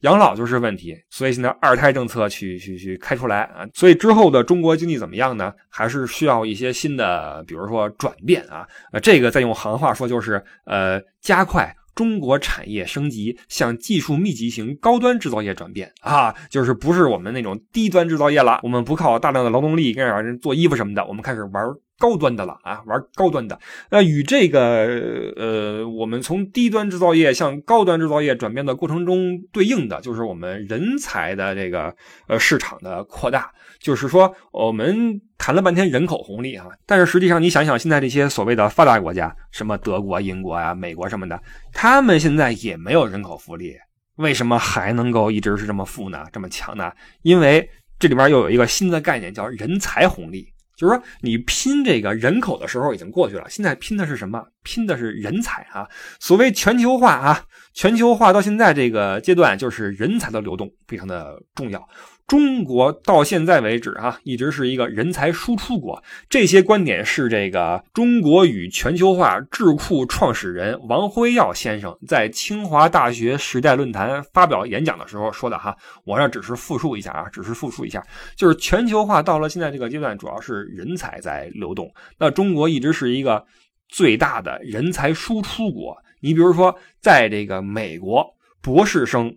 [0.00, 5.52] 养老就是问题，所以现在二胎政策去去去开出来啊，所以之后的中国经济怎么样呢？
[5.68, 21.64] 还是需要一些新的，比如说转变啊，呃，这个再用行话说就是呃，加快中国产业升级，向技术密集型高端制造业转变啊，就是不是我们那种低端制造业了，我们不靠大量的劳动力跟人做衣服什么的，我们开始玩。
[21.98, 23.58] 高端的了啊，玩高端的。
[23.90, 31.94] 那与这个呃，我们从低端制造业向高端制造业转变的过程中对应的，就是我们人才的这个
[32.26, 33.50] 呃市场的扩大。
[33.78, 41.38] 就是说，我们谈了半天人口红利啊，但是实际上你想想，现在这些所谓的发达国家，什么德国、英国啊、美国什么的，
[41.70, 43.76] 他们现在也没有人口福利，
[44.16, 46.24] 为什么还能够一直是这么富呢？
[46.32, 46.90] 这么强呢？
[47.20, 47.68] 因为
[47.98, 50.53] 这里边又有一个新的概念，叫人才红利。
[50.76, 54.44] 就是说，你拼这个人口的时候已经过去了，现在拼的是什么？
[54.62, 55.88] 拼的是人才啊！
[56.18, 57.44] 所谓全球化啊，
[57.74, 61.86] 全球化到现在这个阶段，就是人才的流动非常的重要。
[62.26, 66.02] 中国到现在为止啊，一直是一个人才输出国。
[66.30, 75.76] 这些观点是这个中国与全球化智库创始人王辉耀先生在清华大学时代论坛发表演讲的时候说的哈。
[76.04, 78.02] 我这只是复述一下啊，只是复述一下，
[78.36, 81.92] 就是全球化到了现在这个阶段，主要是人才在流动。
[82.18, 83.44] 那中国一直是一个
[83.88, 85.94] 最大的人才输出国。
[86.24, 88.26] 你比如说，在这个美国，
[88.60, 89.32] 博士生。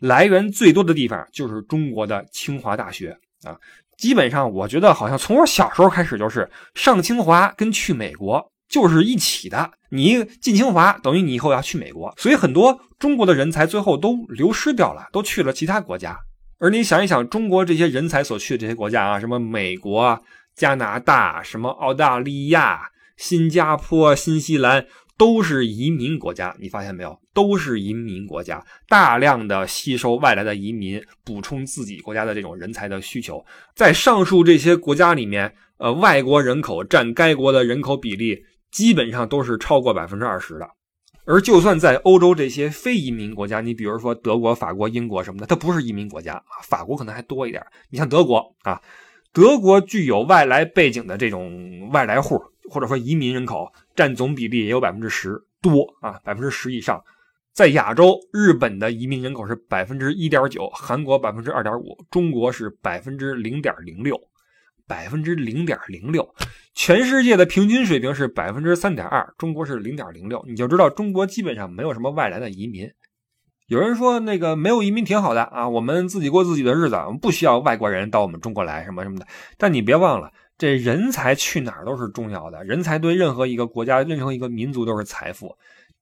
[0.00, 3.56] 来源最多的地方就是中国的清华大学啊，
[3.96, 9.70] 基本上我觉得好像从我小时候开始就是上清华跟去美国就是一起的。
[9.90, 16.18] 你进清华等于你以后要去美国，所以很多中国的人才最后都流失掉了，都去了其他国家。
[16.58, 20.20] 而你想一想，中国这些人才所去的这些国家啊，什么美国、
[20.56, 24.84] 加拿大、什么澳大利亚、新加坡、新西兰
[25.16, 27.16] 都是移民国家，你发现没有？
[27.34, 33.44] 都是移民国家，大量的吸收外来的移民，补充自己国家的这种人才的需求。
[33.74, 38.38] 在上述这些国家里面，呃，外国人口占该国的人口比例
[38.70, 40.68] 基本上都是超过百分之二十的。
[41.24, 46.58] 而就算在欧洲这些非移民国家，你比如说德国、法国、英国什么的，它不是移民国家啊。
[46.64, 47.64] 法国可能还多一点。
[47.90, 48.80] 你像德国啊，
[49.32, 57.02] 德国具有外来背景的这种外来户或者说移民人口占总比例也有百分之十多啊，百分之十以上。
[57.52, 64.18] 在亚洲，日本的移民人口是百分之一点九，韩国百分之二点五，中国是百分之零点零六。
[64.84, 66.28] 百分之零点零六，
[66.74, 72.90] 全世界的平均水平是百分之三点二，中国是零点零六，你就知道中国基本上没有什么外来的移民。
[73.68, 79.26] 有人说那个没有移民挺好的啊，我们自己过自己的日子，我们不需要外国人到我们中国来什么什么的。
[79.56, 80.30] 但你别忘了，
[80.62, 85.56] 这人才去哪儿都是重要的，人才对任何一个国家、任何一个民族都是财富。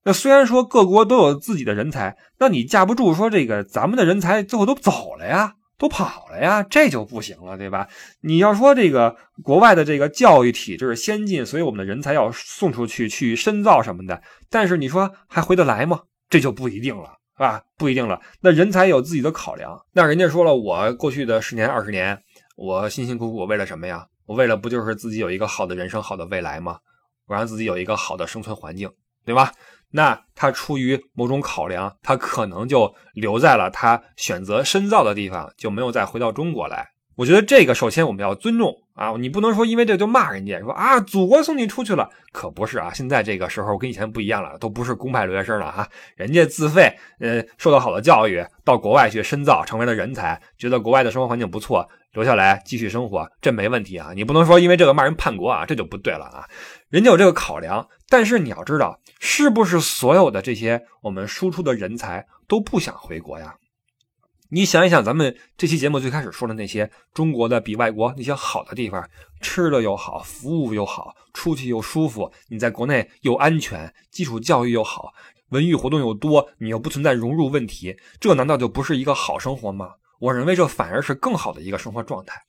[0.04, 5.54] 那虽然说各国都有自己的人才，那你架不住说这个咱们的人才最后都走了呀。
[5.78, 7.88] 都跑了呀，这就不行了，对吧？
[8.20, 16.02] 你要说这个国外的这个教育体制先进，所以我们的人才要送出去去深造什么的，但是你说还回得来吗？
[16.28, 17.62] 这就不一定了，是吧？
[17.78, 18.20] 不一定了。
[18.42, 19.80] 那人才有自己的考量。
[19.94, 22.22] 那人家说了，我过去的十年二十年，
[22.58, 24.06] 我辛辛苦苦为了什么呀？
[24.30, 26.78] 我为了不就是自己有一个好的人生、好的未来吗？
[27.26, 28.88] 我让自己有一个好的生存环境，
[29.24, 29.52] 对吧？
[29.90, 36.86] 那他出于某种考量，他可能就留在了他选择深造的地方，就没有再回到中国来。
[37.16, 42.92] 我觉得这个首先我们要尊重啊，你不能说因为这就骂人家，说啊祖国送你出去了，可不是啊。
[42.94, 54.12] 现在这个时候跟以前不一样了，都不是公派留学生了哈，人家自费，呃，受到好的教育，到国外去深造，成为了人才，觉得国外的生活环境不错，留下来继续生活，这没问题啊。
[54.14, 56.48] 你不能说因为这个骂人叛国啊，这就不对了啊。
[56.88, 63.54] 人家有这个考量，但是你要知道，是不是所有的这些我们输出的人才都不想回国呀？
[64.52, 69.08] 你想一想，咱们这期节目最开始说的那些中国的比外国那些好的地方，
[69.40, 75.12] 吃的又好，服务又好，出去又舒服，你在国内又安全，基础教育又好，
[75.50, 79.92] 文娱活动又多，你又不存在融入问题，这难道就不是一个好生活吗？
[80.20, 82.40] 我认为这反而是更好的一个生活状态，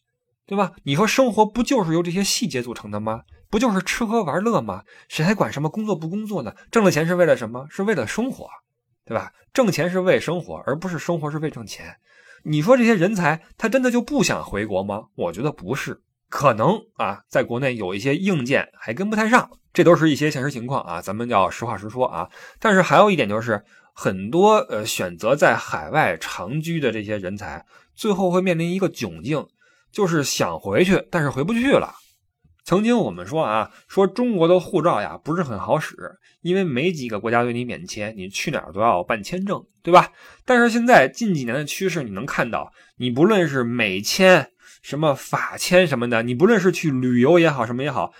[0.45, 0.73] 对吧？
[0.83, 3.21] 你说生活不就是由这些细节组成的吗？
[3.49, 4.83] 不就是吃喝玩乐吗？
[5.09, 6.53] 谁还管什么工作不工作呢？
[6.69, 7.65] 挣了钱是为了什么？
[7.69, 8.47] 是为了生活。
[9.03, 9.33] 对吧？
[9.51, 11.97] 挣钱是为生活，而不是生活是为挣钱。
[12.43, 15.05] 你说这些人才，他真的就不想回国吗？
[15.15, 21.01] 我觉得不是，可能啊，在国内有一些硬件还跟不太上，这都是一些现实情况啊。
[21.01, 22.29] 咱们要实话实说啊。
[22.59, 23.61] 但是还有一点就是，
[23.93, 27.65] 很多呃选择在海外长居的这些人才，
[27.95, 29.45] 最后会面临一个窘境，
[29.91, 31.93] 就是想回去，但是回不去了。
[32.63, 35.95] 曾经我们说啊，说中国的护照呀不是很好使，
[36.41, 40.11] 因为没几个国家对你免签，你去哪儿都要办签证，对吧？
[40.45, 44.51] 但是现在近几年的趋势，你能看到，你不论是美签、
[44.83, 48.13] 什么法签什么的，你不论是去旅游也好，什么也好，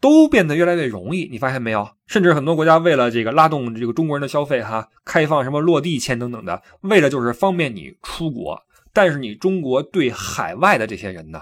[0.00, 1.28] 都变得越来越容易。
[1.30, 1.88] 你发现没有？
[2.06, 8.62] 甚至很多国家为了这个拉动这个中国人的消费，哈，开放什么落地签等等的，为了就是方便你出国。
[8.92, 11.40] 但是你中国对海外的这些人呢？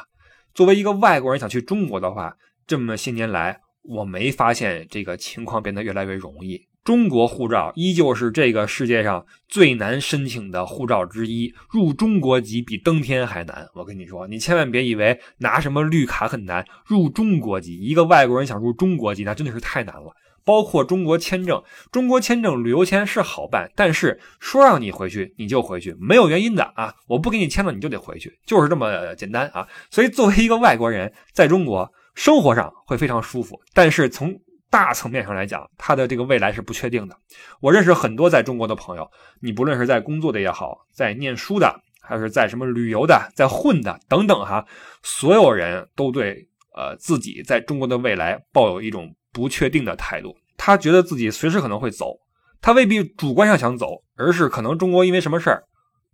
[0.55, 2.37] 作为一个外国人想去中国的话，
[2.67, 6.67] 这么些年来，我没发现这个情况变得越来越容易。
[6.87, 13.67] 中国护照依旧是这个世界上最难申请的护照之一，入中国籍比登天还难。
[13.75, 20.15] 我跟你说，你千万别以为拿什么绿卡很难，入中国籍，一个外国人想入中国籍，那真的是太难了。
[20.45, 21.61] 包括中国签证，
[21.91, 26.95] 中国签证旅游签是好办，但是说让你回去你就回去，没有原因的啊！
[27.09, 29.67] 我不给你签了，你就得回去，就是这么简单啊！
[29.91, 34.39] 所以作为一个外国人，在中国生活上会非常舒服，但是从
[34.71, 37.17] 大层面上来讲，他的这个未来是不确定的。
[37.61, 39.11] 我认识很多在中国的朋友，
[39.41, 44.65] 你不论是在工作的也好，在念书的，还是在什么旅游的，在混的等等哈，
[45.03, 49.15] 所有人都对呃自己在中国的未来抱有一种。
[49.33, 52.19] 不确定的态度，他觉得自己随时可能会走，
[52.63, 55.65] 他未必主观上想走，而是可能中国因为什么事儿，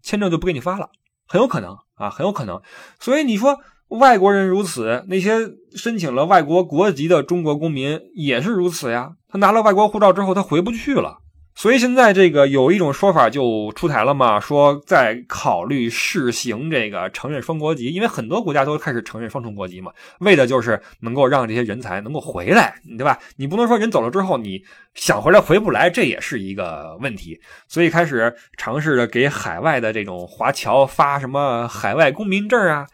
[0.02, 0.90] 签证就不给你发了，
[1.28, 2.60] 很有可能啊，很有可能。
[2.98, 3.60] 所以你说
[3.98, 5.32] 外国人如此，那些
[5.74, 11.18] 申请了外国国籍的中国公民也是如此呀，他拿了外国护照之后，他回不去了。
[11.54, 23.18] 所以现在这个有一种说法就出台了嘛，说在考虑试行这个承认双国籍，因为很多国家都开始承认双重国籍嘛，为的就是能够让这些人才能够回来，对吧？
[23.36, 24.62] 你不能说人走了之后你
[24.94, 27.38] 想回来回不来，这也是一个问题。
[27.68, 32.86] 所以开始尝试着给海外的这种华侨发什么海外公民证啊，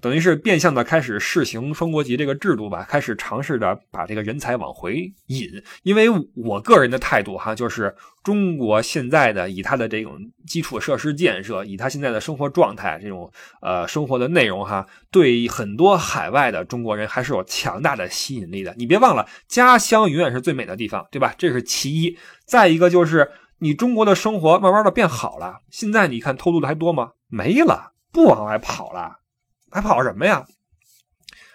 [0.00, 5.50] 等于是变相的开始试行双国籍这个制度吧，开始尝试着把这个人才往回引。
[5.82, 13.30] 因为我个人的态度哈，就是中国现在的以它的这种基础设施建设，以它现在的生活状态，这种
[13.62, 18.74] 呃生活的内容哈，对很多海外的中国人还是有强大的吸引力的。
[18.76, 21.34] 你别忘了，家乡永远是最美的地方，对吧？
[21.38, 22.18] 这是其一。
[22.44, 25.62] 再一个就是你中国的生活慢慢的变好了。
[25.70, 27.12] 现在你看偷渡的还多吗？
[27.28, 29.20] 没了，不往外跑了。
[29.76, 30.42] 还跑什么呀？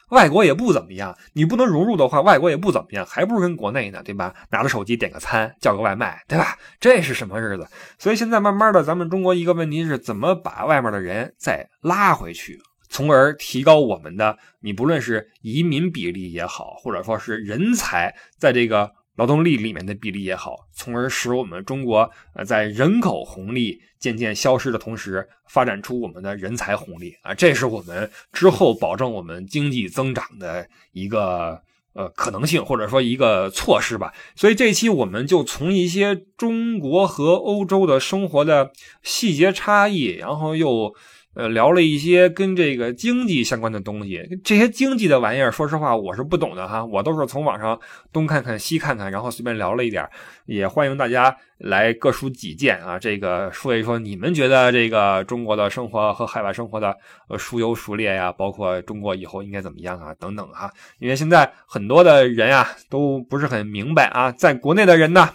[0.09, 4.31] 外国也不怎么样，你不能融入的话，外国也不怎么样，还不如跟国内呢，对吧？
[4.51, 6.55] 拿着手机点个餐，叫个外卖，对吧？
[6.79, 7.67] 这是什么日子？
[7.97, 12.59] 所以现在慢慢的，咱们中国一个问题是怎么把外面的人再拉回去，
[12.89, 18.91] 从而提高我们的，你不论是移民比例也好，或者说是人才在这个。
[19.21, 31.61] 劳动力里面的比例也好，从而使我们中国呃在人口红利渐渐消失的同时，发展出我们的人才红利啊，这是我们之后保证我们经济增长的一个
[31.93, 34.11] 呃可能性，或者说一个措施吧。
[34.35, 38.71] 所以这期我们就从一些中国和欧洲的生活的
[39.03, 40.95] 细节差异，然后又。
[41.33, 47.79] 呃，聊了一些跟这个经济相关的东西，这些经济的玩意儿，说实话我是不懂的哈，我都是从网上
[48.11, 50.05] 东看看西看看，然后随便聊了一点，
[50.45, 56.93] 也欢迎大家来各抒己见啊，这个说一说你们觉得这个中国的生活和海外生活的
[57.29, 60.69] 呃孰优孰劣呀，包括中国以后应该怎么样啊，等等哈，
[60.99, 65.29] 因为现在很多的人啊都不是很明白啊，在国内的人呢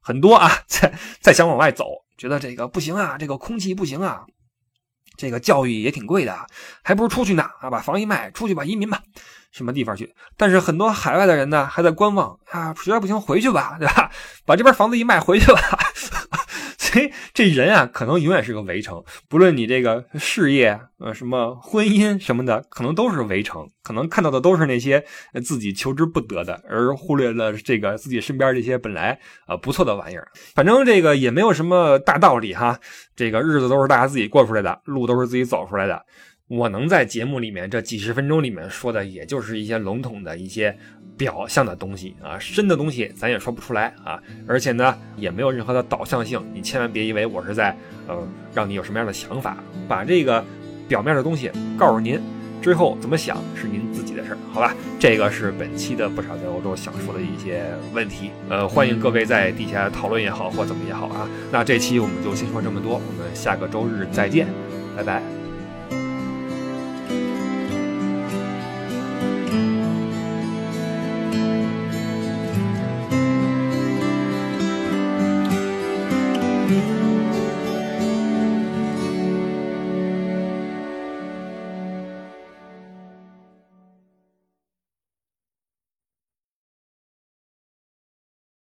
[0.00, 1.84] 很多啊，在在想往外走，
[2.18, 4.24] 觉得这个不行啊，这个空气不行啊。
[5.16, 6.46] 这个教育也挺贵的啊，
[6.82, 7.70] 还不如出去呢啊！
[7.70, 9.00] 把房一卖，出去吧，移民吧，
[9.50, 10.14] 什么地方去？
[10.36, 14.10] 但是很多海外的人呢，还在观望啊，实在不行回去吧，对吧？
[14.44, 15.60] 把这边房子一卖，回去吧。
[17.34, 19.02] 这人啊，可能永远是个围城。
[19.28, 23.68] 不论你这个事业，呃，什么婚姻什么的，可能都是围城。
[23.82, 25.04] 可能看到的都是那些
[25.44, 30.28] 自己求之不得的，而忽略了这个自己身边这些本来呃不错的玩意儿。
[30.54, 32.78] 反正这个也没有什么大道理哈。
[33.14, 36.04] 这个日子都是大家自己过出来的，路都是自己走出来的。
[36.48, 40.76] 我能在节目里面这几十分钟里面说的，也就是一些笼统的一些
[41.16, 47.76] 表象的东西啊，深的东西咱也说不出来啊，而且呢也没有任何的导向性，你千万别以为我是在
[48.06, 48.16] 呃
[48.54, 49.56] 让你有什么样的想法，
[49.88, 50.44] 把这个
[50.86, 52.20] 表面的东西告诉您，
[52.62, 54.72] 之后怎么想是您自己的事儿，好吧？
[55.00, 61.28] 这个是本期的不少在欧洲想说的一些问题，呃，欢迎各位在底下讨论也好或怎么也好啊。
[61.50, 64.46] 那这期我们就先说这么多，我们下个周日再见，
[64.96, 65.20] 拜拜。